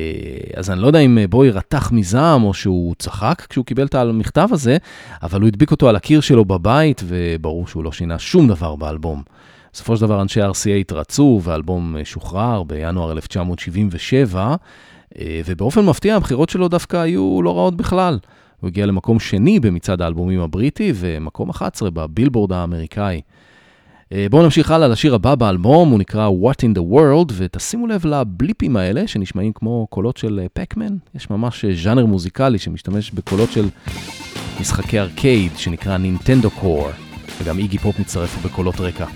אז 0.57 0.70
אני 0.70 0.81
לא 0.81 0.87
יודע 0.87 0.99
אם 0.99 1.18
בוי 1.31 1.51
רתח 1.51 1.92
מזעם 1.92 2.44
או 2.44 2.55
שהוא 2.55 2.94
צחק 2.99 3.47
כשהוא 3.49 3.64
קיבל 3.64 3.87
את 3.87 3.94
המכתב 3.94 4.49
הזה, 4.53 4.77
אבל 5.23 5.40
הוא 5.40 5.49
הדביק 5.49 5.70
אותו 5.70 5.88
על 5.88 5.97
הקיר 5.97 6.20
שלו 6.20 6.44
בבית, 6.44 7.03
וברור 7.07 7.66
שהוא 7.66 7.85
לא 7.85 7.92
שינה 7.92 8.18
שום 8.18 8.49
דבר 8.49 8.77
באלבום. 8.77 9.23
בסופו 9.73 9.97
של 9.97 10.03
דבר 10.03 10.23
אנשי 10.23 10.42
RCA 10.42 10.68
התרצו, 10.81 11.40
והאלבום 11.42 11.97
שוחרר 12.05 12.62
בינואר 12.62 13.12
1977, 13.12 14.55
ובאופן 15.47 15.85
מפתיע 15.85 16.16
הבחירות 16.16 16.49
שלו 16.49 16.68
דווקא 16.68 16.97
היו 16.97 17.42
לא 17.42 17.57
רעות 17.57 17.77
בכלל. 17.77 18.18
הוא 18.61 18.68
הגיע 18.68 18.87
למקום 18.87 19.20
שני 19.20 19.61
במצעד 19.61 20.03
האלבומים 20.03 20.40
הבריטי 20.40 20.92
ומקום 20.94 21.51
11 21.51 21.90
בבילבורד 21.90 22.53
האמריקאי. 22.53 23.20
אה, 24.14 24.27
בואו 24.31 24.42
נמשיך 24.42 24.70
הלאה 24.70 24.88
לשיר 24.88 25.14
הבא 25.14 25.35
באלבום, 25.35 25.90
הוא 25.90 25.98
נקרא 25.98 26.29
What 26.29 26.64
in 26.64 26.79
the 26.79 26.92
World, 26.92 27.33
ותשימו 27.37 27.87
לב 27.87 28.07
לבליפים 28.07 28.77
האלה 28.77 29.07
שנשמעים 29.07 29.53
כמו 29.55 29.87
קולות 29.90 30.16
של 30.16 30.40
פקמן. 30.53 30.87
אה, 30.87 30.98
יש 31.14 31.31
ממש 31.31 31.64
אה, 31.64 31.74
ז'אנר 31.74 32.07
מוזיקלי 32.07 32.59
שמשתמש 32.59 33.11
בקולות 33.11 33.53
של 33.53 33.68
משחקי 34.61 35.00
ארקייד 35.00 35.53
שנקרא 35.57 35.96
נינטנדו 35.96 36.50
קור, 36.50 36.88
וגם 37.42 37.59
איגי 37.59 37.79
פופ 37.79 37.98
מצטרף 37.98 38.44
בקולות 38.44 38.81
רקע. 38.81 39.07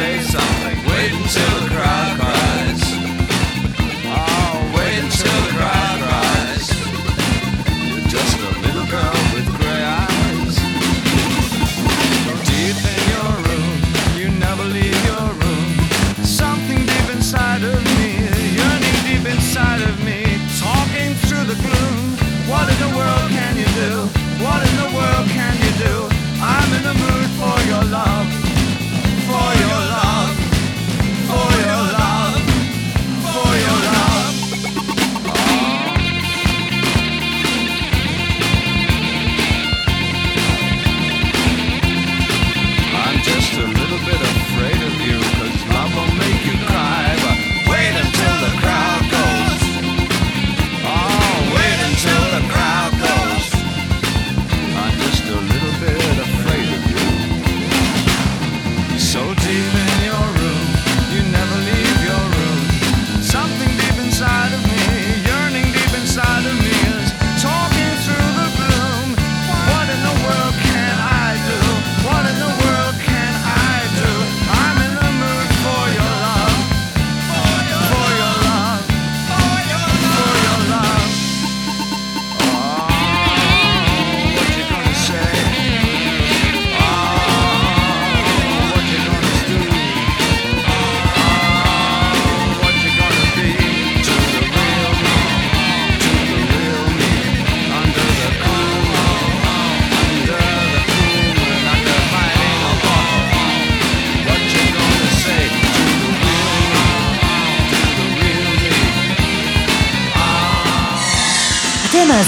Say 0.00 0.18
something, 0.34 0.78
wait 0.88 1.12
until 1.20 1.52
the 1.60 1.68
crowd 1.74 2.10
cries. 2.18 2.39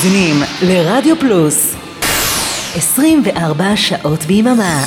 מאזינים 0.05 0.43
לרדיו 0.63 1.19
פלוס. 1.21 1.75
24 2.77 3.77
שעות 3.77 4.23
ביממה. 4.23 4.85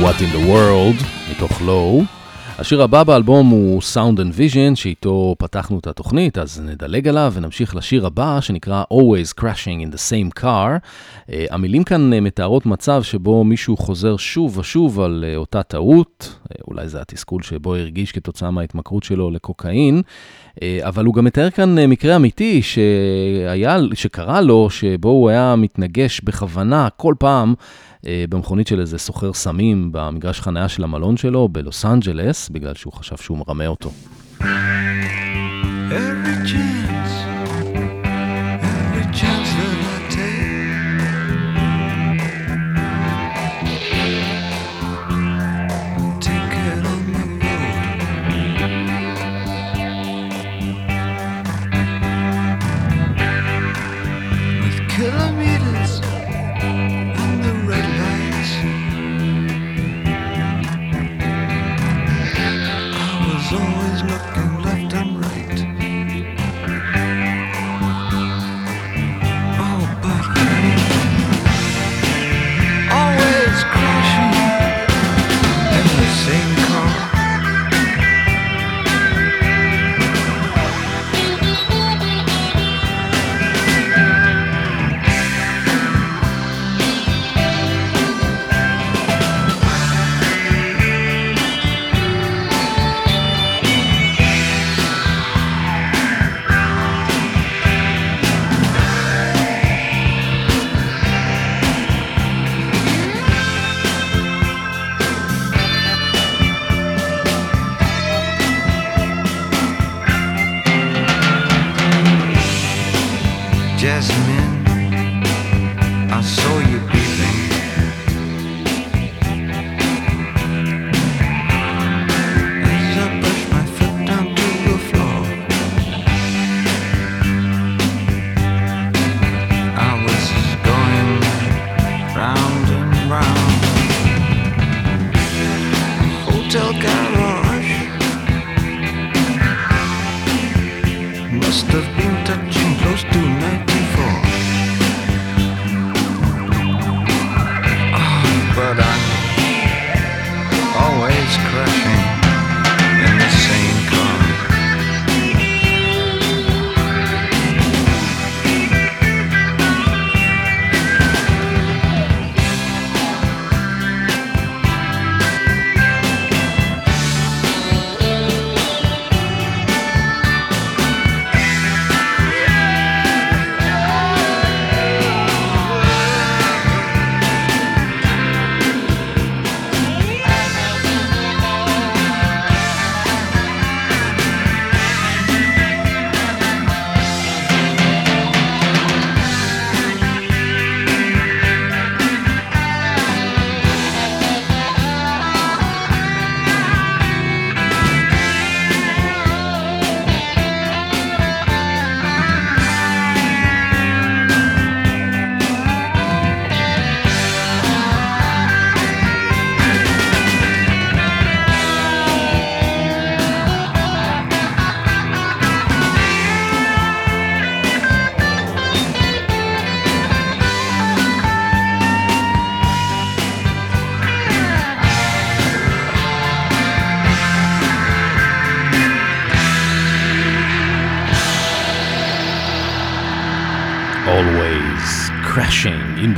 What 0.00 0.20
in 0.20 0.34
the 0.34 0.48
World, 0.48 1.04
מתוך 1.30 1.62
לואו. 1.62 2.04
השיר 2.58 2.82
הבא 2.82 3.02
באלבום 3.02 3.48
הוא 3.48 3.82
Sound 3.94 4.16
and 4.16 4.38
Vision, 4.38 4.74
שאיתו 4.74 5.34
פתחנו 5.38 5.78
את 5.78 5.86
התוכנית, 5.86 6.38
אז 6.38 6.60
נדלג 6.60 7.08
עליו 7.08 7.32
ונמשיך 7.36 7.76
לשיר 7.76 8.06
הבא, 8.06 8.40
שנקרא 8.40 8.84
Always 8.92 9.40
Crashing 9.40 9.88
in 9.88 9.94
the 9.94 9.98
Same 10.10 10.40
Car. 10.40 10.78
Uh, 11.26 11.32
המילים 11.50 11.84
כאן 11.84 12.12
uh, 12.12 12.20
מתארות 12.20 12.66
מצב 12.66 13.02
שבו 13.02 13.44
מישהו 13.44 13.76
חוזר 13.76 14.16
שוב 14.16 14.58
ושוב 14.58 15.00
על 15.00 15.24
uh, 15.26 15.36
אותה 15.36 15.62
טעות, 15.62 16.38
אולי 16.68 16.88
זה 16.88 17.00
התסכול 17.00 17.42
שבו 17.42 17.74
הרגיש 17.74 18.12
כתוצאה 18.12 18.50
מההתמכרות 18.50 19.04
שלו 19.04 19.30
לקוקאין, 19.30 20.02
אבל 20.82 21.04
הוא 21.04 21.14
גם 21.14 21.24
מתאר 21.24 21.50
כאן 21.50 21.86
מקרה 21.86 22.16
אמיתי 22.16 22.62
שהיה, 22.62 23.78
שקרה 23.94 24.40
לו, 24.40 24.70
שבו 24.70 25.08
הוא 25.08 25.30
היה 25.30 25.54
מתנגש 25.56 26.20
בכוונה 26.20 26.88
כל 26.96 27.14
פעם. 27.18 27.54
במכונית 28.28 28.66
של 28.66 28.80
איזה 28.80 28.98
סוחר 28.98 29.32
סמים 29.32 29.88
במגרש 29.92 30.40
חניה 30.40 30.68
של 30.68 30.84
המלון 30.84 31.16
שלו 31.16 31.48
בלוס 31.48 31.84
אנג'לס, 31.84 32.48
בגלל 32.48 32.74
שהוא 32.74 32.92
חשב 32.92 33.16
שהוא 33.16 33.38
מרמה 33.38 33.66
אותו. 33.66 33.90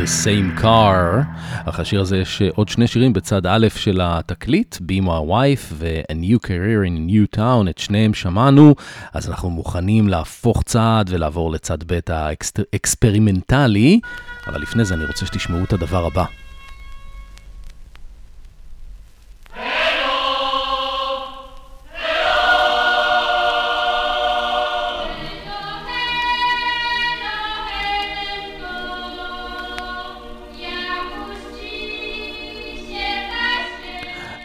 Same 0.06 0.60
car. 0.62 1.24
אחרי 1.64 1.80
השיר 1.80 2.00
הזה 2.00 2.16
יש 2.18 2.42
אה, 2.42 2.48
עוד 2.54 2.68
שני 2.68 2.86
שירים 2.86 3.12
בצד 3.12 3.46
א' 3.46 3.66
של 3.76 4.00
התקליט, 4.02 4.76
Be 4.76 5.02
My 5.04 5.30
Wife 5.30 5.72
ו-A 5.72 6.12
New 6.12 6.46
Career 6.46 6.86
in 6.86 6.96
a 6.96 7.10
New 7.10 7.38
Town, 7.38 7.70
את 7.70 7.78
שניהם 7.78 8.14
שמענו, 8.14 8.74
אז 9.12 9.28
אנחנו 9.30 9.50
מוכנים 9.50 10.08
להפוך 10.08 10.62
צד 10.62 11.04
ולעבור 11.08 11.50
לצד 11.50 11.78
ב' 11.86 11.98
האקספרימנטלי, 12.08 14.00
אבל 14.46 14.60
לפני 14.62 14.84
זה 14.84 14.94
אני 14.94 15.04
רוצה 15.04 15.26
שתשמעו 15.26 15.64
את 15.64 15.72
הדבר 15.72 16.06
הבא. 16.06 16.45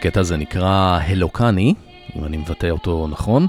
הקטע 0.02 0.20
הזה 0.20 0.36
נקרא 0.36 0.98
הלוקני, 1.06 1.74
אם 2.16 2.24
אני 2.24 2.36
מבטא 2.36 2.66
אותו 2.70 3.08
נכון, 3.10 3.46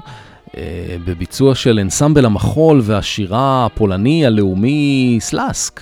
אה, 0.56 0.96
בביצוע 1.04 1.54
של 1.54 1.78
אנסמבל 1.78 2.26
המחול 2.26 2.80
והשירה 2.84 3.66
הפולני 3.66 4.26
הלאומי 4.26 5.16
סלאסק. 5.20 5.80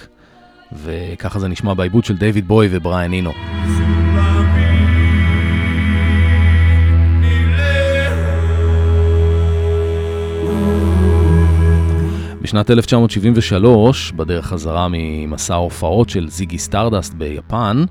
וככה 0.73 1.39
זה 1.39 1.49
נשמע 1.49 1.75
בעיבוד 1.75 2.05
של 2.05 2.17
דיוויד 2.17 2.49
בוי 2.49 2.69
ובריאן 2.71 3.13
אינו. 3.13 3.33
בשנת 12.43 12.71
1973, 12.71 14.13
בדרך 14.13 14.47
חזרה 14.47 14.87
ממסע 14.91 15.55
ההופעות 15.55 16.09
של 16.09 16.29
זיגי 16.29 16.59
סטארדסט 16.59 17.15
ביפן, 17.15 17.85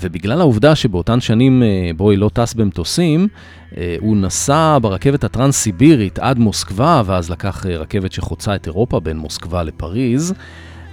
ובגלל 0.00 0.40
העובדה 0.40 0.74
שבאותן 0.74 1.20
שנים 1.20 1.62
אה, 1.62 1.90
בוי 1.96 2.16
לא 2.16 2.30
טס 2.32 2.54
במטוסים, 2.54 3.28
אה, 3.76 3.96
הוא 4.00 4.16
נסע 4.16 4.78
ברכבת 4.82 5.24
הטרנס-סיבירית 5.24 6.18
עד 6.18 6.38
מוסקבה, 6.38 7.02
ואז 7.06 7.30
לקח 7.30 7.66
רכבת 7.66 8.12
שחוצה 8.12 8.54
את 8.54 8.66
אירופה 8.66 9.00
בין 9.00 9.18
מוסקבה 9.18 9.62
לפריז. 9.62 10.34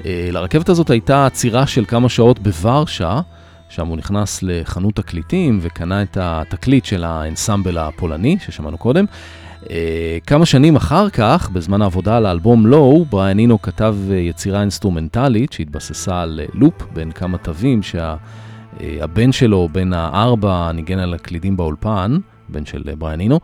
לרכבת 0.06 0.70
הזאת 0.70 0.90
הייתה 0.90 1.26
עצירה 1.26 1.68
של 1.68 1.86
כמה 1.86 2.10
שעות 2.10 2.40
בוורשה, 2.40 3.22
שם 3.70 3.88
הוא 3.88 3.98
נכנס 3.98 4.44
לחנות 4.44 4.96
תקליטים 4.96 5.60
וקנה 5.62 6.02
את 6.02 6.18
התקליט 6.22 6.86
של 6.86 7.04
האנסמבל 7.04 7.78
הפולני 7.78 8.38
ששמענו 8.46 8.78
קודם. 8.78 9.06
כמה 10.28 10.46
שנים 10.46 10.76
אחר 10.76 11.10
כך, 11.10 11.50
בזמן 11.50 11.82
העבודה 11.82 12.18
על 12.18 12.26
האלבום 12.26 12.68
Low, 12.68 13.06
בריאן 13.06 13.40
אינו 13.40 13.62
כתב 13.62 13.96
יצירה 14.12 14.62
אינסטרומנטלית 14.62 15.54
שהתבססה 15.54 16.22
על 16.22 16.40
לופ 16.54 16.84
בין 16.94 17.12
כמה 17.12 17.38
תווים 17.38 17.84
שה... 17.84 18.16
אה, 18.80 18.98
הבן 19.02 19.32
שלו, 19.32 19.70
בן 19.72 19.94
הארבע, 19.94 20.72
ניגן 20.72 21.00
על 21.00 21.14
הקלידים 21.14 21.58
באולפן, 21.58 22.18
בן 22.50 22.66
של 22.66 22.84
אה, 22.90 22.96
בריאן 22.96 23.20
אינו. 23.20 23.40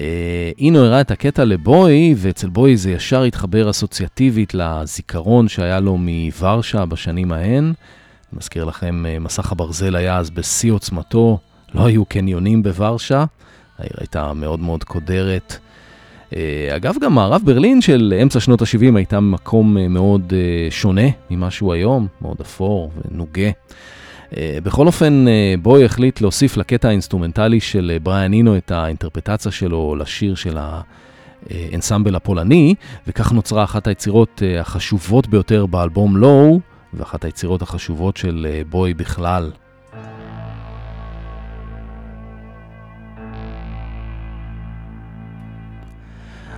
אה, 0.00 0.50
אינו 0.58 0.78
הראה 0.78 1.00
את 1.00 1.10
הקטע 1.10 1.44
לבוי, 1.44 2.14
ואצל 2.16 2.48
בוי 2.48 2.76
זה 2.76 2.90
ישר 2.90 3.22
התחבר 3.22 3.70
אסוציאטיבית 3.70 4.54
לזיכרון 4.54 5.48
שהיה 5.48 5.80
לו 5.80 5.96
מוורשה 5.98 6.86
בשנים 6.86 7.32
ההן. 7.32 7.72
מזכיר 8.32 8.64
לכם, 8.64 9.04
מסך 9.20 9.52
הברזל 9.52 9.96
היה 9.96 10.16
אז 10.18 10.30
בשיא 10.30 10.72
עוצמתו, 10.72 11.38
לא 11.74 11.86
היו 11.86 12.04
קניונים 12.04 12.62
בוורשה, 12.62 13.24
העיר 13.78 13.92
הייתה 13.98 14.32
מאוד 14.32 14.60
מאוד 14.60 14.84
קודרת. 14.84 15.58
אגב, 16.76 16.94
גם 17.00 17.14
מערב 17.14 17.42
ברלין 17.44 17.80
של 17.80 18.14
אמצע 18.22 18.40
שנות 18.40 18.62
ה-70 18.62 18.96
הייתה 18.96 19.20
מקום 19.20 19.76
מאוד 19.76 20.32
שונה 20.70 21.06
ממה 21.30 21.50
שהוא 21.50 21.72
היום, 21.72 22.06
מאוד 22.20 22.36
אפור 22.40 22.92
ונוגה. 22.96 23.50
בכל 24.34 24.86
אופן, 24.86 25.24
בוי 25.62 25.84
החליט 25.84 26.20
להוסיף 26.20 26.56
לקטע 26.56 26.88
האינסטרומנטלי 26.88 27.60
של 27.60 27.98
בריאן 28.02 28.30
אינו 28.30 28.56
את 28.56 28.70
האינטרפרטציה 28.70 29.52
שלו 29.52 29.96
לשיר 29.96 30.34
של 30.34 30.58
האנסמבל 31.50 32.16
הפולני, 32.16 32.74
וכך 33.06 33.32
נוצרה 33.32 33.64
אחת 33.64 33.86
היצירות 33.86 34.42
החשובות 34.60 35.26
ביותר 35.26 35.66
באלבום 35.66 36.16
Low, 36.16 36.60
ואחת 36.94 37.24
היצירות 37.24 37.62
החשובות 37.62 38.16
של 38.16 38.46
בוי 38.70 38.94
בכלל. 38.94 39.50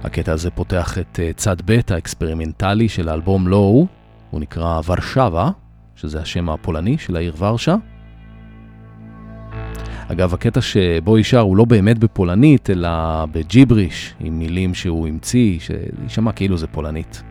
הקטע 0.04 0.32
הזה 0.32 0.50
פותח 0.50 0.98
את 0.98 1.20
אה, 1.22 1.30
צד 1.36 1.56
ב' 1.64 1.80
האקספרימנטלי 1.90 2.88
של 2.88 3.08
האלבום 3.08 3.48
Low, 3.48 3.86
הוא 4.30 4.40
נקרא 4.40 4.80
Warszawa, 4.86 5.50
שזה 6.00 6.20
השם 6.20 6.48
הפולני 6.48 6.98
של 6.98 7.16
העיר 7.16 7.34
ורשה. 7.38 7.76
אגב, 10.08 10.34
הקטע 10.34 10.60
שבואי 10.60 11.18
שר 11.18 11.40
הוא 11.40 11.56
לא 11.56 11.64
באמת 11.64 11.98
בפולנית, 11.98 12.70
אלא 12.70 12.88
בג'יבריש, 13.32 14.14
עם 14.20 14.38
מילים 14.38 14.74
שהוא 14.74 15.08
המציא, 15.08 15.58
שיישמע 15.60 16.32
כאילו 16.32 16.56
זה 16.56 16.66
פולנית. 16.66 17.22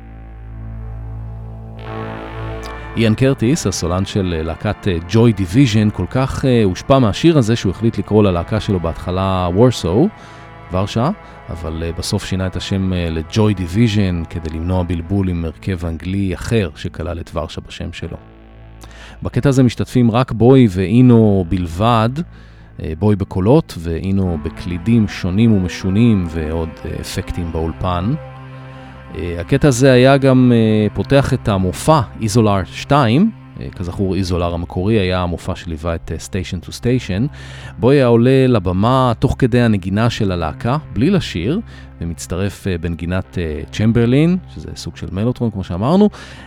איאן 2.97 3.15
קרטיס, 3.15 3.67
הסולן 3.67 4.05
של 4.05 4.41
להקת 4.45 4.87
Joy 5.09 5.31
אה, 5.31 5.37
Division, 5.37 5.89
כל 5.89 6.05
כך 6.09 6.45
הושפע 6.63 6.99
מהשיר 6.99 7.37
הזה 7.37 7.55
שהוא 7.55 7.69
החליט 7.69 7.97
לקרוא 7.97 8.23
ללהקה 8.23 8.59
שלו 8.59 8.79
בהתחלה 8.79 9.49
Warsaw, 9.53 10.09
ורשה, 10.71 11.09
אבל 11.49 11.83
uh, 11.83 11.97
בסוף 11.97 12.25
שינה 12.25 12.47
את 12.47 12.55
השם 12.55 12.93
uh, 12.93 12.95
ל-Joy 12.95 13.53
Division 13.53 14.23
כדי 14.29 14.49
למנוע 14.49 14.83
בלבול 14.83 15.29
עם 15.29 15.45
הרכב 15.45 15.85
אנגלי 15.85 16.33
אחר 16.33 16.69
שכלל 16.75 17.19
את 17.19 17.31
ורשה 17.33 17.61
בשם 17.61 17.93
שלו. 17.93 18.36
בקטע 19.23 19.49
הזה 19.49 19.63
משתתפים 19.63 20.11
רק 20.11 20.31
בואי 20.31 20.67
ואינו 20.71 21.45
בלבד, 21.49 22.09
uh, 22.17 22.81
בואי 22.99 23.15
בקולות 23.15 23.73
ואינו 23.79 24.37
בקלידים 24.43 25.07
שונים 25.07 25.51
ומשונים 25.53 26.27
ועוד 26.29 26.69
uh, 26.69 27.01
אפקטים 27.01 27.51
באולפן. 27.51 28.13
Uh, 29.13 29.17
הקטע 29.39 29.67
הזה 29.67 29.91
היה 29.91 30.17
גם 30.17 30.51
פותח 30.93 31.33
את 31.33 31.47
המופע 31.47 32.01
Isolar 32.21 32.63
2, 32.65 33.31
אה, 33.59 33.69
כזכור, 33.69 34.15
Isolar 34.15 34.53
המקורי 34.53 34.99
היה 34.99 35.19
המופע 35.21 35.55
שליווה 35.55 35.95
את 35.95 36.11
Station 36.17 36.59
to 36.59 36.71
Station, 36.71 37.25
בו 37.77 37.89
היה 37.89 38.05
עולה 38.05 38.47
לבמה 38.47 39.13
תוך 39.19 39.35
כדי 39.39 39.61
הנגינה 39.61 40.09
של 40.09 40.31
הלהקה, 40.31 40.77
בלי 40.93 41.09
לשיר, 41.09 41.59
ומצטרף 42.01 42.67
אה, 42.67 42.77
בנגינת 42.77 43.37
צ'מברלין, 43.71 44.37
שזה 44.55 44.69
סוג 44.75 44.97
של 44.97 45.07
מלוטרון 45.11 45.51
כמו 45.51 45.63
שאמרנו, 45.63 46.09
אה, 46.13 46.46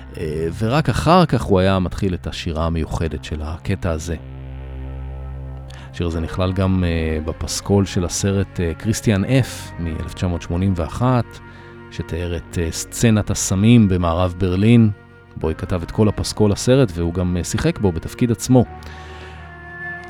ורק 0.58 0.88
אחר 0.88 1.26
כך 1.26 1.42
הוא 1.42 1.58
היה 1.58 1.78
מתחיל 1.78 2.14
את 2.14 2.26
השירה 2.26 2.66
המיוחדת 2.66 3.24
של 3.24 3.42
הקטע 3.42 3.90
הזה. 3.90 4.16
השיר 5.90 6.06
הזה 6.06 6.20
נכלל 6.20 6.52
גם 6.52 6.84
בפסקול 7.24 7.86
של 7.86 8.04
הסרט 8.04 8.60
קריסטיאן 8.78 9.24
אף 9.24 9.70
מ-1981, 9.78 11.02
שתיאר 11.90 12.36
את 12.36 12.58
סצנת 12.70 13.30
הסמים 13.30 13.88
במערב 13.88 14.34
ברלין, 14.38 14.90
בוי 15.36 15.54
כתב 15.54 15.82
את 15.82 15.90
כל 15.90 16.08
הפסקול 16.08 16.52
לסרט 16.52 16.92
והוא 16.94 17.14
גם 17.14 17.36
אה, 17.36 17.44
שיחק 17.44 17.78
בו 17.78 17.92
בתפקיד 17.92 18.30
עצמו. 18.30 18.64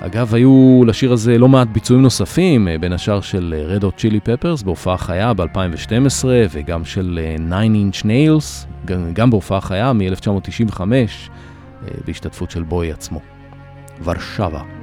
אגב, 0.03 0.35
היו 0.35 0.83
לשיר 0.87 1.13
הזה 1.13 1.39
לא 1.39 1.49
מעט 1.49 1.69
ביצועים 1.69 2.03
נוספים, 2.03 2.69
אה, 2.69 2.79
בין 2.79 2.93
השאר 2.93 3.21
של 3.21 3.55
אה, 3.57 3.77
Red 3.77 3.83
Hot 3.83 4.01
Chili 4.01 4.29
Peppers 4.29 4.65
בהופעה 4.65 4.99
חיה 4.99 5.35
ב-2012, 5.35 6.25
וגם 6.51 6.85
של 6.85 7.21
Nine 7.51 7.95
Inch 7.95 8.05
Nails, 8.05 8.67
גם 9.13 9.31
בהופעה 9.31 9.61
חיה 9.61 9.93
מ-1995, 9.93 10.81
בהשתתפות 12.07 12.51
של 12.51 12.63
בוי 12.63 12.93
עצמו. 12.93 13.21
ורשבה. 14.05 14.80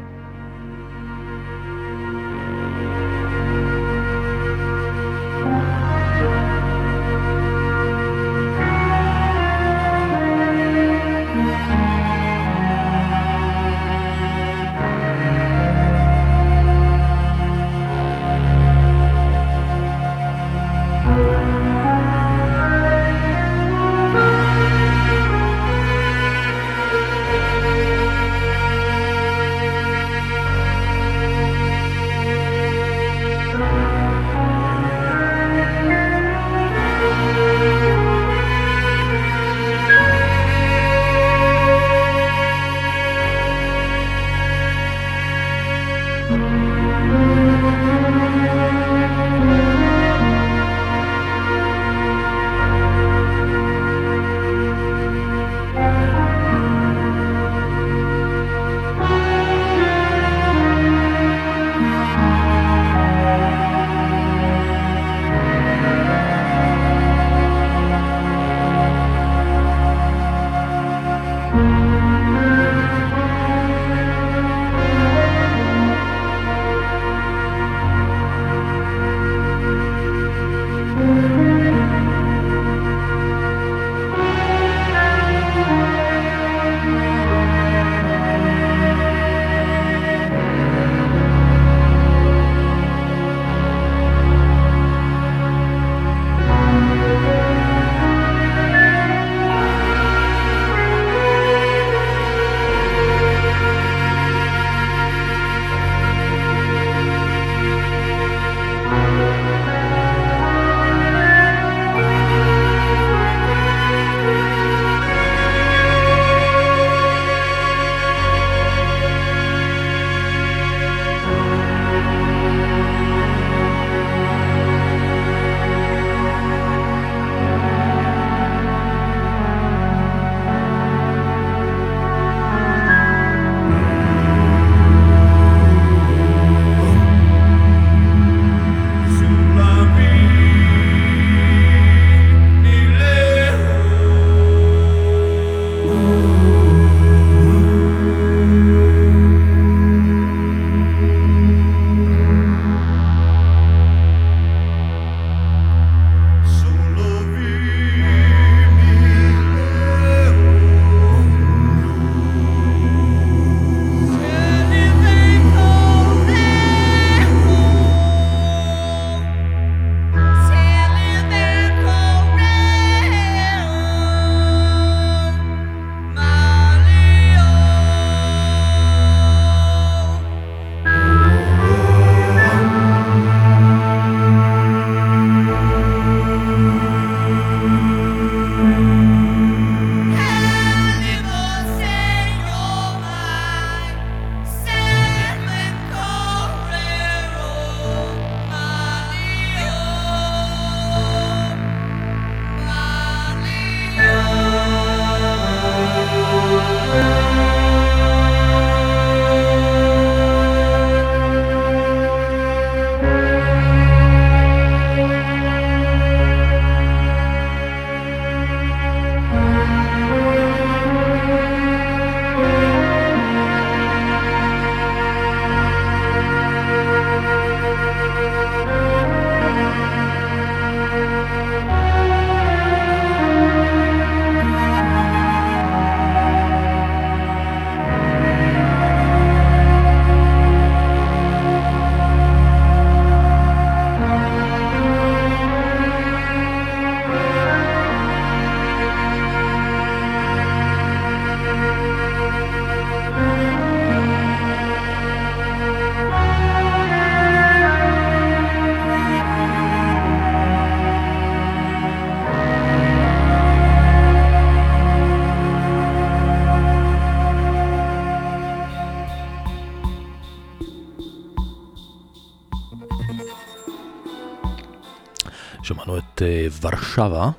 Warszawa, 276.61 277.29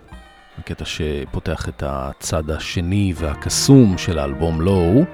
הקטע 0.59 0.85
שפותח 0.85 1.69
את 1.69 1.83
הצד 1.87 2.51
השני 2.51 3.13
והקסום 3.17 3.99
של 3.99 4.19
האלבום 4.19 4.61
Low. 4.61 5.05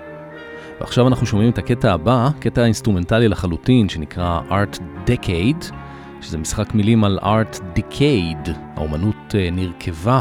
ועכשיו 0.81 1.09
אנחנו 1.09 1.27
שומעים 1.27 1.51
את 1.51 1.59
הקטע 1.59 1.93
הבא, 1.93 2.29
קטע 2.41 2.65
אינסטרומנטלי 2.65 3.29
לחלוטין, 3.29 3.89
שנקרא 3.89 4.41
Art 4.49 4.79
Decade, 5.07 5.75
שזה 6.21 6.39
משחק 6.39 6.75
מילים 6.75 7.05
על 7.05 7.19
Art 7.23 7.79
Decayed, 7.79 8.51
האומנות 8.77 9.17
uh, 9.29 9.35
נרקבה, 9.53 10.21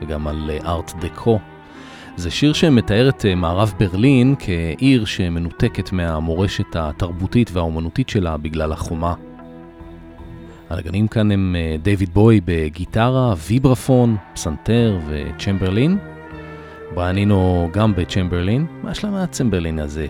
וגם 0.00 0.26
על 0.26 0.50
uh, 0.58 0.64
Art 0.64 1.04
Deco. 1.04 1.30
זה 2.16 2.30
שיר 2.30 2.52
שמתאר 2.52 3.08
את 3.08 3.24
מערב 3.36 3.74
ברלין 3.78 4.34
כעיר 4.38 5.04
שמנותקת 5.04 5.92
מהמורשת 5.92 6.76
התרבותית 6.76 7.50
והאומנותית 7.52 8.08
שלה 8.08 8.36
בגלל 8.36 8.72
החומה. 8.72 9.14
הנגנים 10.70 11.08
כאן 11.08 11.30
הם 11.30 11.56
אה, 11.58 11.76
דייוויד 11.82 12.08
בואי 12.14 12.40
בגיטרה, 12.44 13.34
ויברפון, 13.48 14.16
פסנתר 14.34 14.98
וצ'מברלין. 15.08 15.98
בריאן 16.94 17.35
אינו 17.35 17.68
גם 17.72 17.94
בצ'מברלין, 17.94 18.66
מה 18.82 18.90
יש 18.90 19.04
להם 19.04 19.10
מהצ'מברלין 19.10 19.78
הזה? 19.78 20.06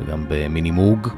וגם 0.00 0.24
ב-Minimoog. 0.28 1.08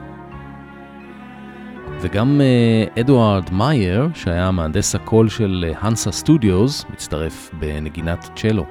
וגם 2.00 2.40
אה, 2.40 3.00
אדוארד 3.00 3.50
מאייר, 3.52 4.08
שהיה 4.14 4.50
מהנדס 4.50 4.94
הקול 4.94 5.28
של 5.28 5.72
Hansa 5.80 6.12
Studios, 6.12 6.84
מצטרף 6.92 7.50
בנגינת 7.58 8.30
צ'לו. 8.36 8.64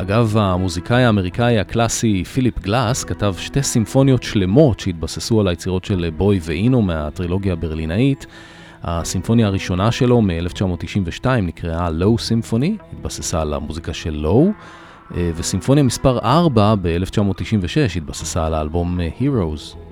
אגב, 0.00 0.36
המוזיקאי 0.36 1.04
האמריקאי 1.04 1.58
הקלאסי 1.58 2.24
פיליפ 2.24 2.58
גלאס 2.58 3.04
כתב 3.04 3.34
שתי 3.38 3.62
סימפוניות 3.62 4.22
שלמות 4.22 4.80
שהתבססו 4.80 5.40
על 5.40 5.48
היצירות 5.48 5.84
של 5.84 6.10
בואי 6.16 6.40
ואינו 6.42 6.82
מהטרילוגיה 6.82 7.52
הברלינאית. 7.52 8.26
הסימפוניה 8.82 9.46
הראשונה 9.46 9.92
שלו 9.92 10.22
מ-1992 10.22 11.26
נקראה 11.42 11.90
לואו 11.90 12.18
סימפוני, 12.18 12.76
התבססה 12.92 13.40
על 13.40 13.54
המוזיקה 13.54 13.94
של 13.94 14.14
לואו, 14.14 14.50
וסימפוניה 15.10 15.84
מספר 15.84 16.18
4 16.18 16.74
ב-1996 16.82 17.96
התבססה 17.96 18.46
על 18.46 18.54
האלבום 18.54 19.00
Heroes. 19.20 19.87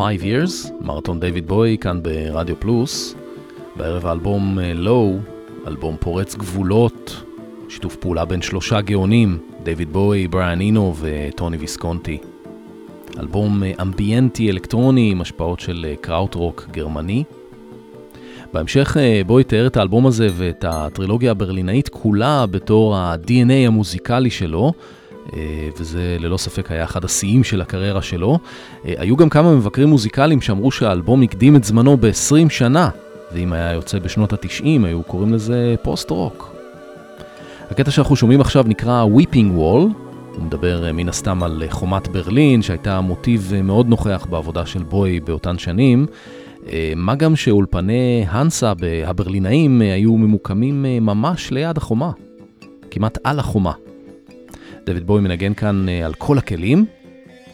ל-5 0.00 0.22
years, 0.22 0.72
מרתון 0.80 1.20
דיוויד 1.20 1.46
בואי 1.46 1.76
כאן 1.80 2.02
ברדיו 2.02 2.60
פלוס. 2.60 3.14
בערב 3.76 4.06
האלבום 4.06 4.58
Low, 4.74 5.18
אלבום 5.66 5.96
פורץ 6.00 6.34
גבולות, 6.34 7.24
שיתוף 7.68 7.96
פעולה 7.96 8.24
בין 8.24 8.42
שלושה 8.42 8.80
גאונים, 8.80 9.38
דיוויד 9.62 9.92
בואי, 9.92 10.28
בריאן 10.28 10.60
אינו 10.60 10.94
וטוני 11.00 11.56
ויסקונטי. 11.56 12.18
אלבום 13.18 13.62
אמביינטי 13.82 14.50
אלקטרוני 14.50 15.10
עם 15.10 15.20
השפעות 15.20 15.60
של 15.60 15.86
קראוטרוק 16.00 16.66
גרמני. 16.70 17.24
בהמשך 18.52 18.96
בואי 19.26 19.44
תיאר 19.44 19.66
את 19.66 19.76
האלבום 19.76 20.06
הזה 20.06 20.28
ואת 20.32 20.64
הטרילוגיה 20.68 21.30
הברלינאית 21.30 21.88
כולה 21.88 22.46
בתור 22.46 22.96
ה-DNA 22.96 23.66
המוזיקלי 23.66 24.30
שלו. 24.30 24.72
אה, 25.36 25.68
וזה 25.78 26.16
ללא 26.20 26.36
ספק 26.36 26.70
היה 26.70 26.84
אחד 26.84 27.04
השיאים 27.04 27.44
של 27.44 27.60
הקריירה 27.60 28.02
שלו. 28.02 28.38
אה, 28.86 28.94
היו 28.96 29.16
גם 29.16 29.28
כמה 29.28 29.54
מבקרים 29.54 29.88
מוזיקליים 29.88 30.40
שאמרו 30.40 30.70
שהאלבום 30.70 31.22
הקדים 31.22 31.56
את 31.56 31.64
זמנו 31.64 31.96
ב-20 31.96 32.48
שנה, 32.48 32.88
ואם 33.32 33.52
היה 33.52 33.72
יוצא 33.72 33.98
בשנות 33.98 34.32
ה-90 34.32 34.64
היו 34.64 35.02
קוראים 35.02 35.34
לזה 35.34 35.74
פוסט-רוק. 35.82 36.54
הקטע 37.70 37.90
שאנחנו 37.90 38.16
שומעים 38.16 38.40
עכשיו 38.40 38.64
נקרא 38.66 39.04
Weeping 39.16 39.58
Wall, 39.58 39.94
הוא 40.34 40.42
מדבר 40.42 40.86
אה, 40.86 40.92
מן 40.92 41.08
הסתם 41.08 41.42
על 41.42 41.62
חומת 41.70 42.08
ברלין, 42.08 42.62
שהייתה 42.62 43.00
מוטיב 43.00 43.52
מאוד 43.64 43.88
נוכח 43.88 44.26
בעבודה 44.30 44.66
של 44.66 44.82
בואי 44.82 45.20
באותן 45.20 45.58
שנים. 45.58 46.06
מה 46.96 47.14
גם 47.14 47.36
שאולפני 47.36 48.24
הנסה 48.28 48.72
הברלינאים 49.06 49.80
היו 49.80 50.16
ממוקמים 50.16 50.82
ממש 50.82 51.50
ליד 51.50 51.76
החומה, 51.76 52.10
כמעט 52.90 53.18
על 53.24 53.38
החומה. 53.38 53.72
דויד 54.86 55.06
בואי 55.06 55.20
מנגן 55.20 55.54
כאן 55.54 55.88
אה, 55.88 56.06
על 56.06 56.14
כל 56.14 56.38
הכלים, 56.38 56.86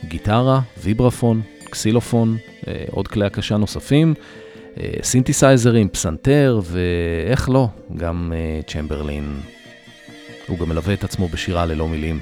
גיטרה, 0.05 0.61
ויברפון, 0.83 1.43
קסילופון, 1.71 2.37
אה, 2.69 2.85
עוד 2.91 3.09
כלי 3.09 3.27
הקשה 3.27 3.57
נוספים, 3.57 4.15
אה, 4.81 4.91
סינתסייזרים, 5.03 5.89
פסנתר, 5.89 6.61
ואיך 6.65 7.51
לא, 7.51 7.69
גם 7.97 8.33
צ'מברלין. 8.67 9.41
הוא 10.47 10.59
גם 10.59 10.69
מלווה 10.69 10.95
את 10.95 11.05
עצמו 11.05 11.29
בשירה 11.29 11.67
ללא 11.67 11.89
מילים. 11.89 12.21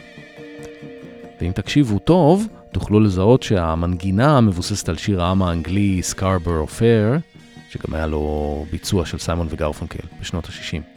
ואם 1.40 1.52
תקשיבו 1.52 1.98
טוב, 1.98 2.48
תוכלו 2.72 3.00
לזהות 3.00 3.42
שהמנגינה 3.42 4.40
מבוססת 4.40 4.88
על 4.88 4.96
שיר 4.96 5.22
העם 5.22 5.42
האנגלי 5.42 6.02
Scarborough 6.02 6.66
Fair, 6.66 7.16
שגם 7.70 7.94
היה 7.94 8.06
לו 8.06 8.66
ביצוע 8.70 9.06
של 9.06 9.18
סיימון 9.18 9.46
וגרפונקל 9.50 10.06
בשנות 10.20 10.44
ה-60. 10.44 10.93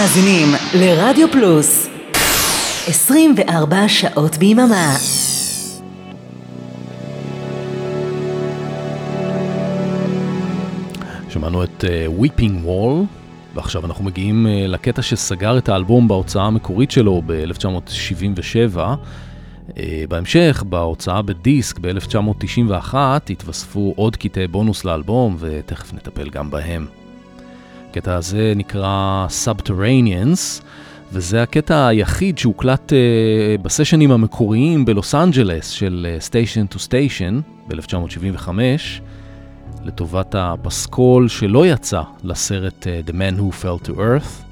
מאזינים 0.00 0.48
לרדיו 0.74 1.28
פלוס 1.32 1.88
24 2.86 3.88
שעות 3.88 4.36
ביממה 4.36 4.96
שמענו 11.28 11.64
את 11.64 11.84
Weeping 12.20 12.66
Wall, 12.66 13.06
ועכשיו 13.54 13.86
אנחנו 13.86 14.04
מגיעים 14.04 14.46
uh, 14.46 14.68
לקטע 14.68 15.02
שסגר 15.02 15.58
את 15.58 15.68
האלבום 15.68 16.08
בהוצאה 16.08 16.44
המקורית 16.44 16.90
שלו 16.90 17.22
ב-1977. 17.26 18.78
Uh, 19.68 19.72
בהמשך, 20.08 20.64
בהוצאה 20.68 21.22
בדיסק 21.22 21.78
ב-1991, 21.78 22.94
התווספו 23.30 23.94
עוד 23.96 24.16
קטעי 24.16 24.46
בונוס 24.46 24.84
לאלבום, 24.84 25.36
ותכף 25.40 25.94
נטפל 25.94 26.30
גם 26.30 26.50
בהם. 26.50 27.03
הקטע 27.94 28.16
הזה 28.16 28.52
נקרא 28.56 29.26
Subterraneans, 29.44 30.62
וזה 31.12 31.42
הקטע 31.42 31.86
היחיד 31.86 32.38
שהוקלט 32.38 32.92
uh, 32.92 33.62
בסשנים 33.62 34.10
המקוריים 34.10 34.84
בלוס 34.84 35.14
אנג'לס 35.14 35.68
של 35.68 36.06
Station 36.28 36.74
to 36.74 36.78
Station 36.78 37.68
ב-1975. 37.68 38.48
לטובת 39.84 40.34
הפסקול 40.38 41.28
שלא 41.28 41.66
יצא 41.66 42.02
לסרט 42.24 42.86
uh, 42.86 43.10
The 43.10 43.12
Man 43.12 43.40
Who 43.40 43.62
Fell 43.62 43.88
to 43.88 43.90
Earth. 43.90 44.44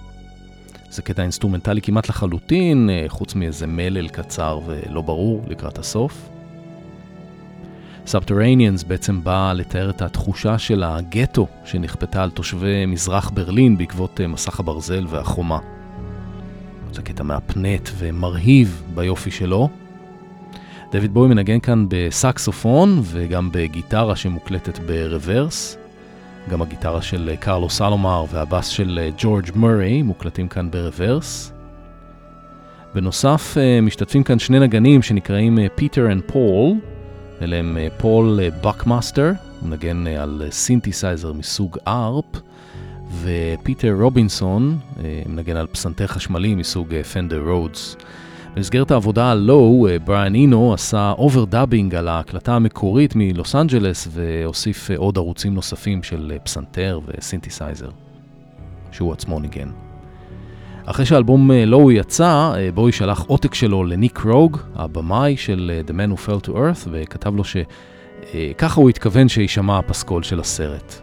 זה 0.91 1.03
קטע 1.03 1.23
אינסטרומנטלי 1.23 1.83
כמעט 1.83 2.09
לחלוטין, 2.09 2.91
uh, 2.91 3.09
חוץ 3.09 3.35
מאיזה 3.35 3.67
מלל 3.67 4.09
קצר 4.09 4.61
ולא 4.67 5.01
ברור 5.01 5.45
לקראת 5.49 5.79
הסוף. 5.79 6.32
Subterraneans 8.07 8.87
בעצם 8.87 9.25
בא 9.25 9.53
לתאר 9.53 9.91
את 9.91 10.03
התחושה 10.03 10.59
של 10.59 10.83
הגטו 10.83 11.47
שנכפתה 11.65 12.23
על 12.23 12.31
תושבי 12.31 12.87
מזרח 12.87 13.31
ברלין 13.31 13.79
בעקבות 13.79 14.21
uh, 14.21 14.27
מסך 14.27 14.61
הברזל 14.61 15.07
והחומה. 15.09 15.59
זה 16.93 17.03
קטע 17.03 17.23
מהפנט 17.23 17.89
ומרהיב 17.99 18.83
ביופי 18.95 19.31
שלו. 19.31 19.69
דויד 20.93 21.15
בואי 21.15 21.29
מנגן 21.29 21.61
כאן 21.61 21.87
בסקסופון 21.89 23.01
וגם 23.03 23.49
בגיטרה 23.53 24.17
שמוקלטת 24.17 24.79
ב-reverse. 24.79 25.79
גם 26.51 26.63
הגיטרה 26.63 27.03
של 27.03 27.35
קרלוס 27.41 27.71
אלומר 27.71 28.25
והבאס 28.31 28.67
של 28.67 29.11
ג'ורג' 29.19 29.51
מורי 29.55 30.03
מוקלטים 30.03 30.49
כאן 30.49 30.71
ב-reverse. 30.71 31.53
בנוסף 32.95 33.57
משתתפים 33.83 34.23
כאן 34.23 34.39
שני 34.39 34.61
נגנים 34.61 35.03
שנקראים 35.03 35.59
Peter 35.75 36.13
and 36.13 36.23
Paul. 36.27 36.73
אלה 37.43 37.57
הם 37.57 37.79
פול 37.99 38.41
בקמאסטר, 38.65 39.33
הוא 39.61 39.69
מנגן 39.69 40.07
על 40.07 40.43
סינתסייזר 40.51 41.33
מסוג 41.33 41.79
ARP, 41.87 42.25
ופיטר 43.23 43.95
רובינסון 44.01 44.79
מנגן 45.29 45.57
על 45.57 45.67
פסנתר 45.67 46.07
חשמלי 46.07 46.55
מסוג 46.55 47.03
פנדר 47.03 47.43
רודס. 47.49 47.97
במסגרת 48.57 48.91
העבודה 48.91 49.31
על 49.31 49.39
Low, 49.39 49.87
בריאן 50.05 50.35
אינו 50.35 50.75
עשה 50.75 51.13
overdubbing 51.19 51.95
על 51.95 52.09
ההקלטה 52.09 52.55
המקורית 52.55 53.13
מלוס 53.17 53.55
אנג'לס 53.55 54.09
והוסיף 54.11 54.91
עוד 54.91 55.17
ערוצים 55.17 55.55
נוספים 55.55 56.03
של 56.03 56.33
פסנתר 56.45 57.01
וסינתסייזר, 57.07 57.91
שהוא 58.93 59.13
עצמו 59.13 59.41
ניגן. 59.41 59.69
אחרי 60.87 61.07
שהאלבום 61.07 61.51
Low 61.51 61.93
יצא, 61.93 62.53
בואי 62.75 62.93
שלח 62.93 63.25
עותק 63.27 63.55
שלו 63.55 63.85
לניק 63.85 64.19
רוג, 64.19 64.59
הבמאי 64.75 65.37
של 65.37 65.81
The 65.87 65.91
Man 65.91 66.19
Who 66.19 66.27
Fell 66.27 66.47
to 66.47 66.51
Earth, 66.51 66.89
וכתב 66.91 67.37
לו 67.37 67.43
שככה 67.45 68.81
הוא 68.81 68.91
התכוון 68.91 69.29
שיישמע 69.29 69.79
הפסקול 69.79 70.23
של 70.23 70.41
הסרט. 70.41 71.01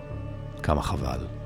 כמה 0.64 0.82
חבל. 0.82 1.39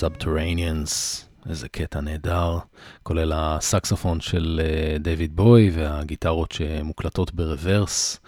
Subterraneans, 0.00 1.24
איזה 1.48 1.68
קטע 1.68 2.00
נהדר, 2.00 2.58
כולל 3.02 3.32
הסקסופון 3.34 4.20
של 4.20 4.60
אה, 4.64 4.98
דייוויד 4.98 5.36
בוי 5.36 5.70
והגיטרות 5.74 6.52
שמוקלטות 6.52 7.34
ברוורס, 7.34 8.20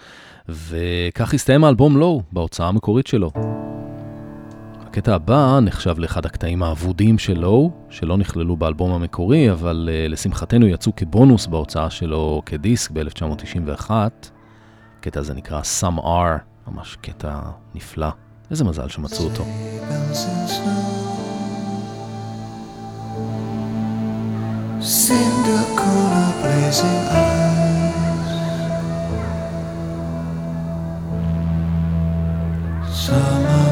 וכך 0.48 1.34
הסתיים 1.34 1.64
האלבום 1.64 1.96
לואו 1.96 2.22
בהוצאה 2.32 2.68
המקורית 2.68 3.06
שלו. 3.06 3.30
הקטע 4.80 5.14
הבא 5.14 5.58
נחשב 5.62 5.98
לאחד 5.98 6.26
הקטעים 6.26 6.62
האבודים 6.62 7.18
של 7.18 7.38
לואו, 7.38 7.70
שלא 7.90 8.16
נכללו 8.16 8.56
באלבום 8.56 8.92
המקורי, 8.92 9.52
אבל 9.52 9.88
uh, 9.88 10.10
לשמחתנו 10.10 10.66
יצאו 10.66 10.96
כבונוס 10.96 11.46
בהוצאה 11.46 11.90
שלו 11.90 12.42
כדיסק 12.46 12.90
ב-1991. 12.90 13.90
הקטע 14.98 15.20
הזה 15.20 15.34
נקרא 15.34 15.60
Some 15.80 15.98
R, 15.98 16.70
ממש 16.70 16.96
קטע 17.00 17.40
נפלא. 17.74 18.08
איזה 18.50 18.64
מזל 18.64 18.88
שמצאו 18.88 19.24
אותו. 19.24 19.44
Cinder 20.12 21.15
color 25.74 26.32
blazing 26.42 27.02
eyes. 27.10 28.30
Summer 32.94 33.65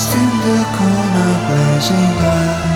Still 0.00 0.34
the 0.44 0.58
corner 0.76 1.32
blazing 1.48 2.12
light 2.22 2.67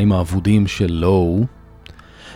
מהקטעים 0.00 0.12
האבודים 0.12 0.66
של 0.66 0.92
Low. 0.92 1.44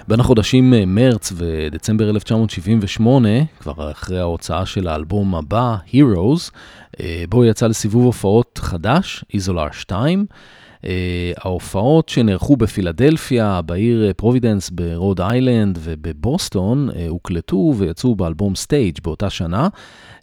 בין 0.09 0.21
החודשים 0.21 0.75
אה, 0.75 0.87
מרץ 0.87 1.33
ודצמבר 1.37 2.11
1978, 2.11 3.29
כבר 3.61 3.91
אחרי 3.91 4.19
ההוצאה 4.19 4.67
של 4.67 4.89
האלבום 4.89 5.35
הבא, 5.35 5.77
Heroes, 5.89 6.51
אה, 7.01 7.25
בואי 7.29 7.45
יצא 7.45 7.67
לסיבוב 7.67 8.05
הופעות 8.05 8.61
חדש, 8.62 9.25
Isolar 9.35 9.70
2. 9.73 10.27
אה, 10.87 11.32
ההופעות 11.39 12.09
שנערכו 12.09 12.57
בפילדלפיה, 12.57 13.62
בעיר 13.62 14.12
פרובידנס, 14.16 14.70
ברוד 14.70 15.20
איילנד 15.20 15.78
ובבוסטון, 15.82 16.91
הוקלטו 17.09 17.74
ויצאו 17.76 18.14
באלבום 18.14 18.55
Stage 18.55 18.99
באותה 19.05 19.30
שנה. 19.30 19.68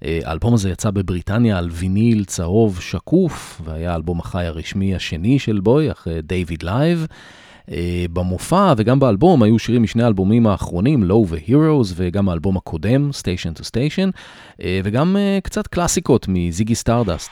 האלבום 0.01 0.53
הזה 0.53 0.70
יצא 0.70 0.91
בבריטניה 0.91 1.57
על 1.57 1.70
ויניל 1.72 2.26
צהוב 2.26 2.80
שקוף, 2.82 3.62
והיה 3.64 3.91
האלבום 3.91 4.20
החי 4.20 4.45
הרשמי 4.45 4.95
השני 4.95 5.39
של 5.39 5.59
בואי, 5.60 5.91
אחרי 5.91 6.22
David 6.22 6.64
Live. 6.64 7.08
במופע 8.14 8.74
וגם 8.78 8.99
באלבום 8.99 9.43
היו 9.43 9.59
שירים 9.59 9.84
משני 9.84 10.03
האלבומים 10.03 10.47
האחרונים, 10.47 11.03
Low 11.03 11.26
ו-Heroes, 11.28 11.93
וגם 11.95 12.30
האלבום 12.30 12.57
הקודם, 12.57 13.09
Station 13.09 13.59
to 13.59 13.64
Station, 13.64 14.12
וגם 14.84 15.18
קצת 15.43 15.68
קלאסיקות 15.68 16.26
מזיגי 16.30 16.76
סטארדסט. 16.76 17.32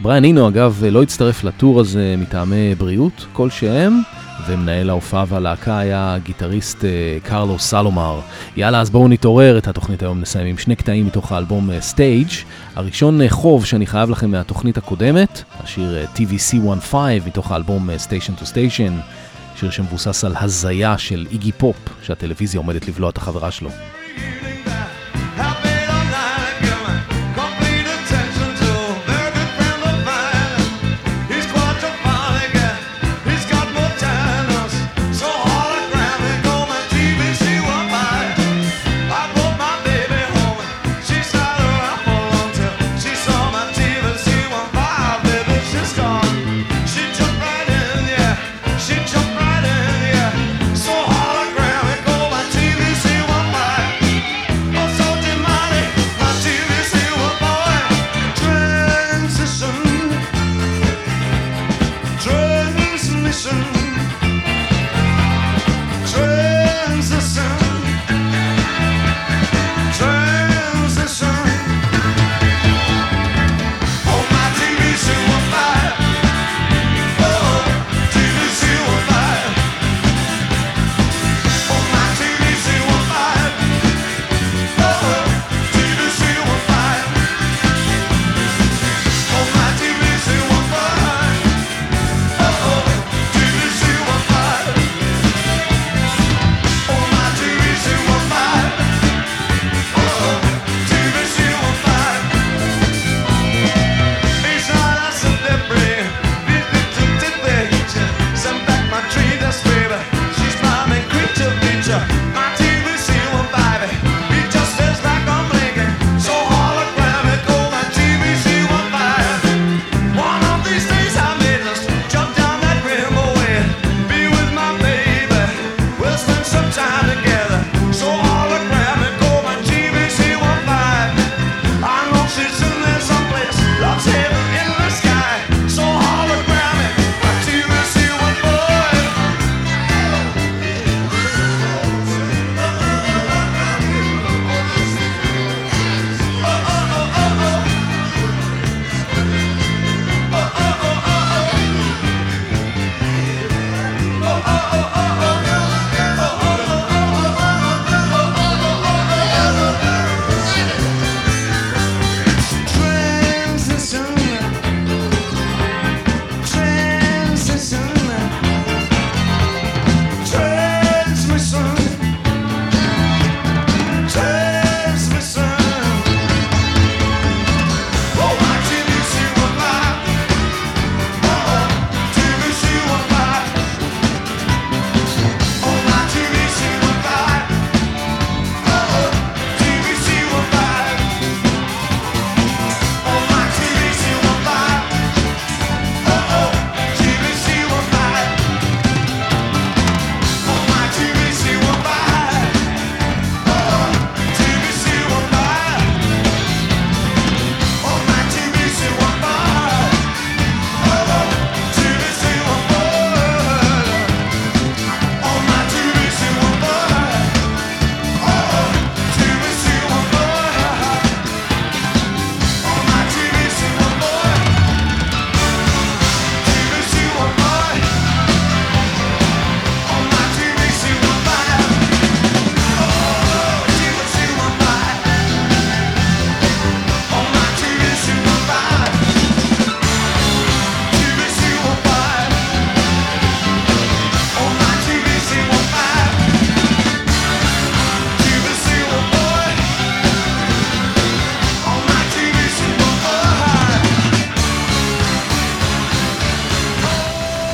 בריאן 0.00 0.24
אינו, 0.24 0.48
אגב, 0.48 0.82
לא 0.90 1.02
הצטרף 1.02 1.44
ל 1.44 1.51
tour 1.51 1.80
הזה 1.80 2.14
מטעמי 2.18 2.74
בריאות 2.74 3.26
כלשהם, 3.32 4.00
ומנהל 4.46 4.90
ההופעה 4.90 5.24
והלהקה 5.28 5.78
היה 5.78 6.14
הגיטריסט 6.14 6.84
קרלוס 7.22 7.58
אלומר. 7.58 8.20
יאללה, 8.56 8.80
אז 8.80 8.90
בואו 8.90 9.08
נתעורר 9.08 9.58
את 9.58 9.68
התוכנית 9.68 10.02
היום, 10.02 10.20
נסיים 10.20 10.46
עם 10.46 10.58
שני 10.58 10.76
קטעים 10.76 11.06
מתוך 11.06 11.32
האלבום 11.32 11.70
Stage. 11.80 12.28
הראשון 12.76 13.28
חוב 13.28 13.64
שאני 13.64 13.86
חייב 13.86 14.10
לכם 14.10 14.30
מהתוכנית 14.30 14.78
הקודמת, 14.78 15.42
השיר 15.60 16.06
TVC15 16.16 16.94
מתוך 17.26 17.52
האלבום 17.52 17.90
Station 17.90 18.40
to 18.40 18.44
Station, 18.44 18.92
שיר 19.60 19.70
שמבוסס 19.70 20.24
על 20.24 20.34
הזיה 20.40 20.98
של 20.98 21.26
איגי 21.30 21.52
פופ, 21.52 21.76
שהטלוויזיה 22.02 22.60
עומדת 22.60 22.88
לבלוע 22.88 23.10
את 23.10 23.16
החברה 23.16 23.50
שלו. 23.50 23.70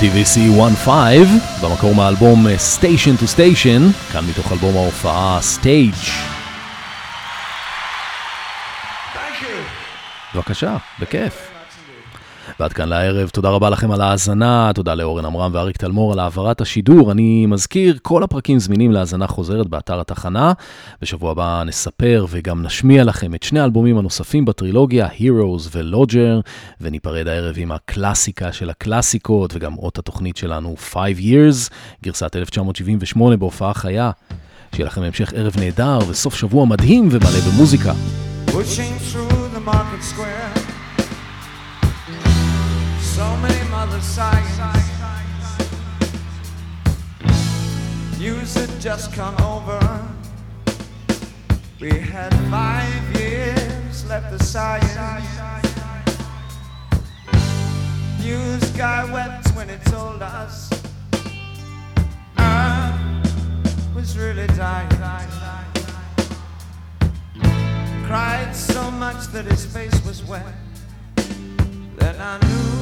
DVC 0.02 0.40
15, 0.56 1.14
במקור 1.62 1.94
מהאלבום 1.94 2.46
אה, 2.46 2.54
Station 2.56 3.22
to 3.22 3.36
Station, 3.36 4.12
כאן 4.12 4.24
מתוך 4.24 4.52
אלבום 4.52 4.76
ההופעה 4.76 5.40
Stage. 5.40 6.10
בבקשה, 10.34 10.76
בכיף. 11.00 11.51
ועד 12.62 12.72
כאן 12.72 12.88
לערב, 12.88 13.28
תודה 13.28 13.48
רבה 13.48 13.70
לכם 13.70 13.90
על 13.90 14.00
ההאזנה, 14.00 14.70
תודה 14.74 14.94
לאורן 14.94 15.24
עמרם 15.24 15.50
ואריק 15.54 15.76
תלמור 15.76 16.12
על 16.12 16.18
העברת 16.18 16.60
השידור. 16.60 17.12
אני 17.12 17.46
מזכיר, 17.46 17.98
כל 18.02 18.22
הפרקים 18.22 18.58
זמינים 18.58 18.92
להאזנה 18.92 19.26
חוזרת 19.26 19.66
באתר 19.66 20.00
התחנה. 20.00 20.52
בשבוע 21.02 21.30
הבא 21.30 21.62
נספר 21.66 22.26
וגם 22.30 22.62
נשמיע 22.62 23.04
לכם 23.04 23.34
את 23.34 23.42
שני 23.42 23.60
האלבומים 23.60 23.98
הנוספים 23.98 24.44
בטרילוגיה, 24.44 25.08
Heroes 25.08 25.68
ולוג'ר, 25.72 26.40
וניפרד 26.80 27.28
הערב 27.28 27.54
עם 27.58 27.72
הקלאסיקה 27.72 28.52
של 28.52 28.70
הקלאסיקות, 28.70 29.50
וגם 29.54 29.78
אות 29.78 29.98
התוכנית 29.98 30.36
שלנו 30.36 30.74
5 30.78 31.02
Years, 31.18 31.72
גרסת 32.04 32.36
1978 32.36 33.36
בהופעה 33.36 33.74
חיה. 33.74 34.10
שיהיה 34.74 34.86
לכם 34.86 35.02
המשך 35.02 35.32
ערב 35.36 35.56
נהדר 35.58 35.98
וסוף 36.08 36.34
שבוע 36.34 36.66
מדהים 36.66 37.08
ומלא 37.10 37.40
במוזיקה. 37.52 37.92
Pushing 38.46 39.12
through 39.12 39.56
the 39.56 39.70
market 39.70 40.02
square. 40.12 40.71
So 43.14 43.36
many 43.36 43.68
mothers 43.68 44.04
sighing. 44.04 44.46
News 48.18 48.54
had 48.54 48.80
just 48.80 49.12
come 49.12 49.36
over. 49.42 49.78
We 51.78 51.90
had 51.90 52.32
five 52.50 53.20
years 53.20 54.06
left 54.06 54.32
to 54.32 54.42
sighing. 54.42 55.24
News 58.22 58.64
guy 58.70 59.04
wept 59.12 59.54
when 59.56 59.68
he 59.68 59.76
told 59.90 60.22
us 60.22 60.70
I 62.38 62.98
was 63.94 64.16
really 64.16 64.46
dying. 64.56 64.88
Cried 68.06 68.56
so 68.56 68.90
much 68.90 69.26
that 69.28 69.44
his 69.44 69.66
face 69.66 70.02
was 70.06 70.24
wet. 70.24 70.46
Then 71.98 72.18
I 72.18 72.38
knew 72.38 72.81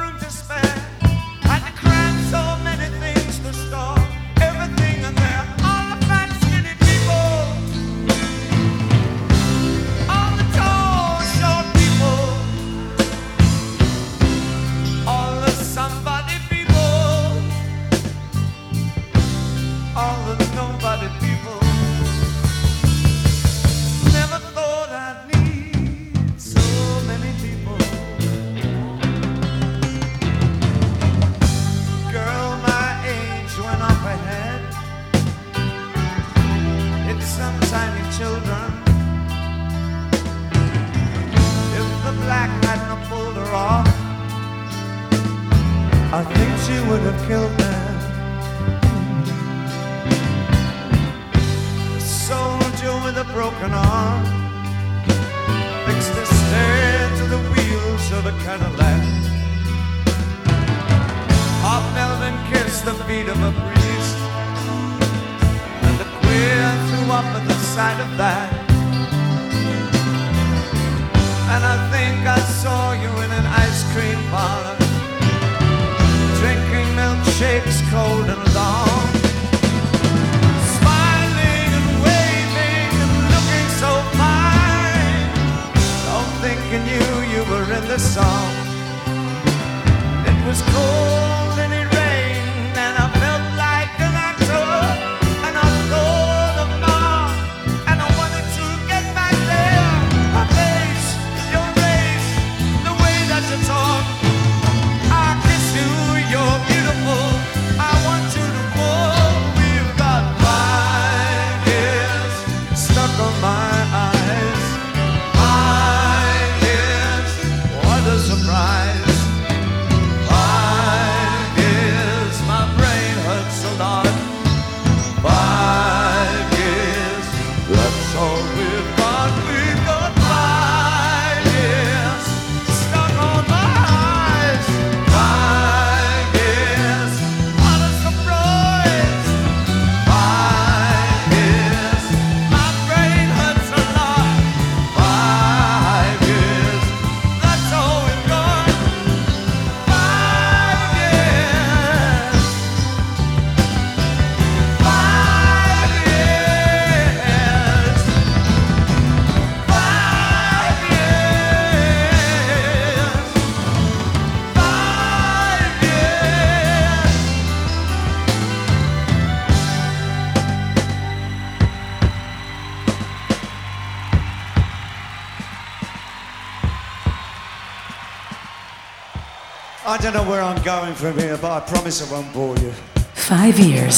don't 180.10 180.14
know 180.18 180.26
where 180.30 180.42
I'm 180.42 180.60
going 180.74 180.94
from 180.94 181.14
here, 181.24 181.36
but 181.44 181.50
I 181.58 181.60
promise 181.72 181.96
I 182.04 182.06
won't 182.12 182.30
bore 182.34 182.56
you. 182.64 182.72
Five 183.14 183.58
years. 183.58 183.96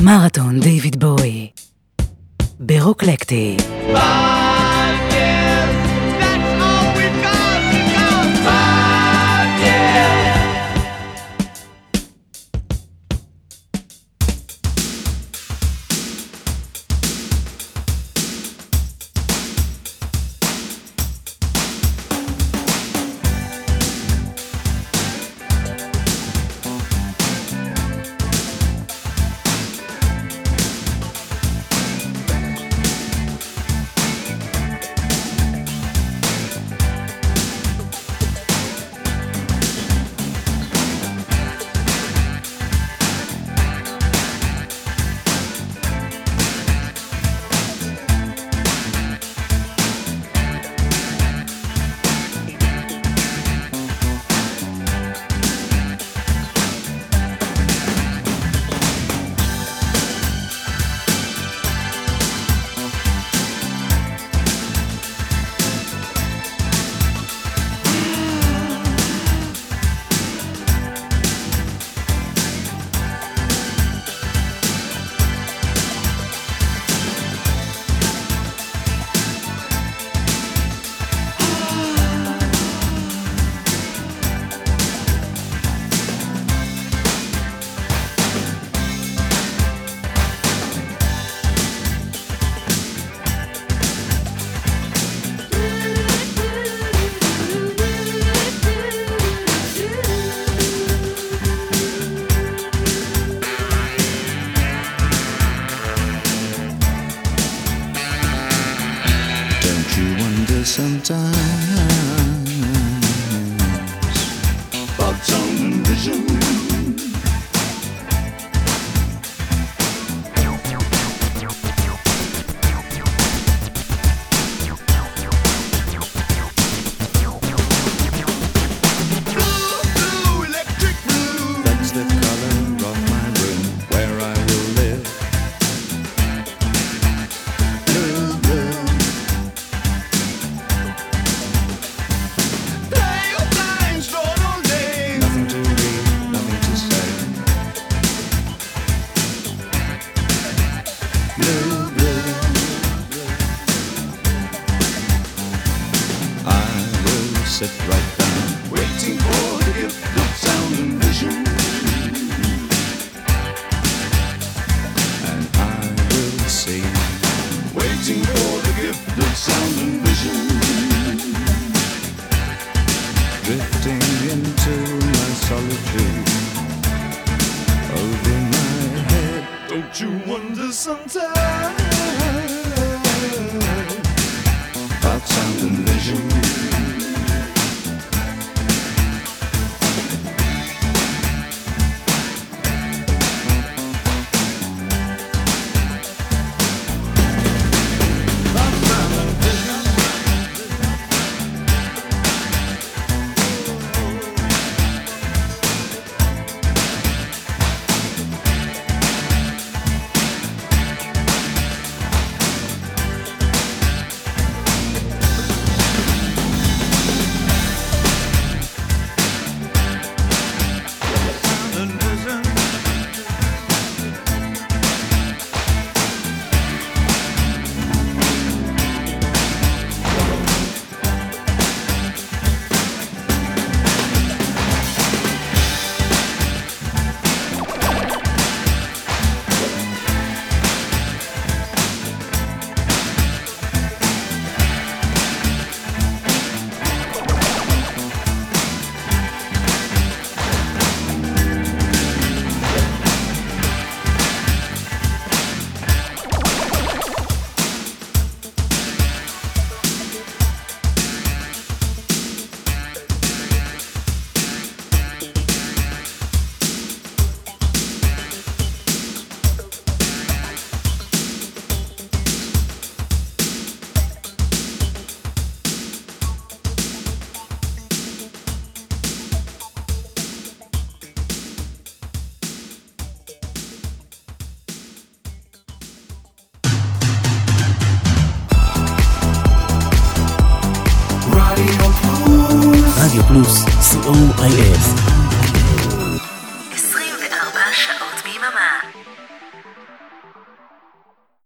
מרתון 0.00 0.60
דיוויד 0.60 1.00
בואי. 1.00 1.50
ברוקלקטי. 2.60 3.56
Five 3.94 4.43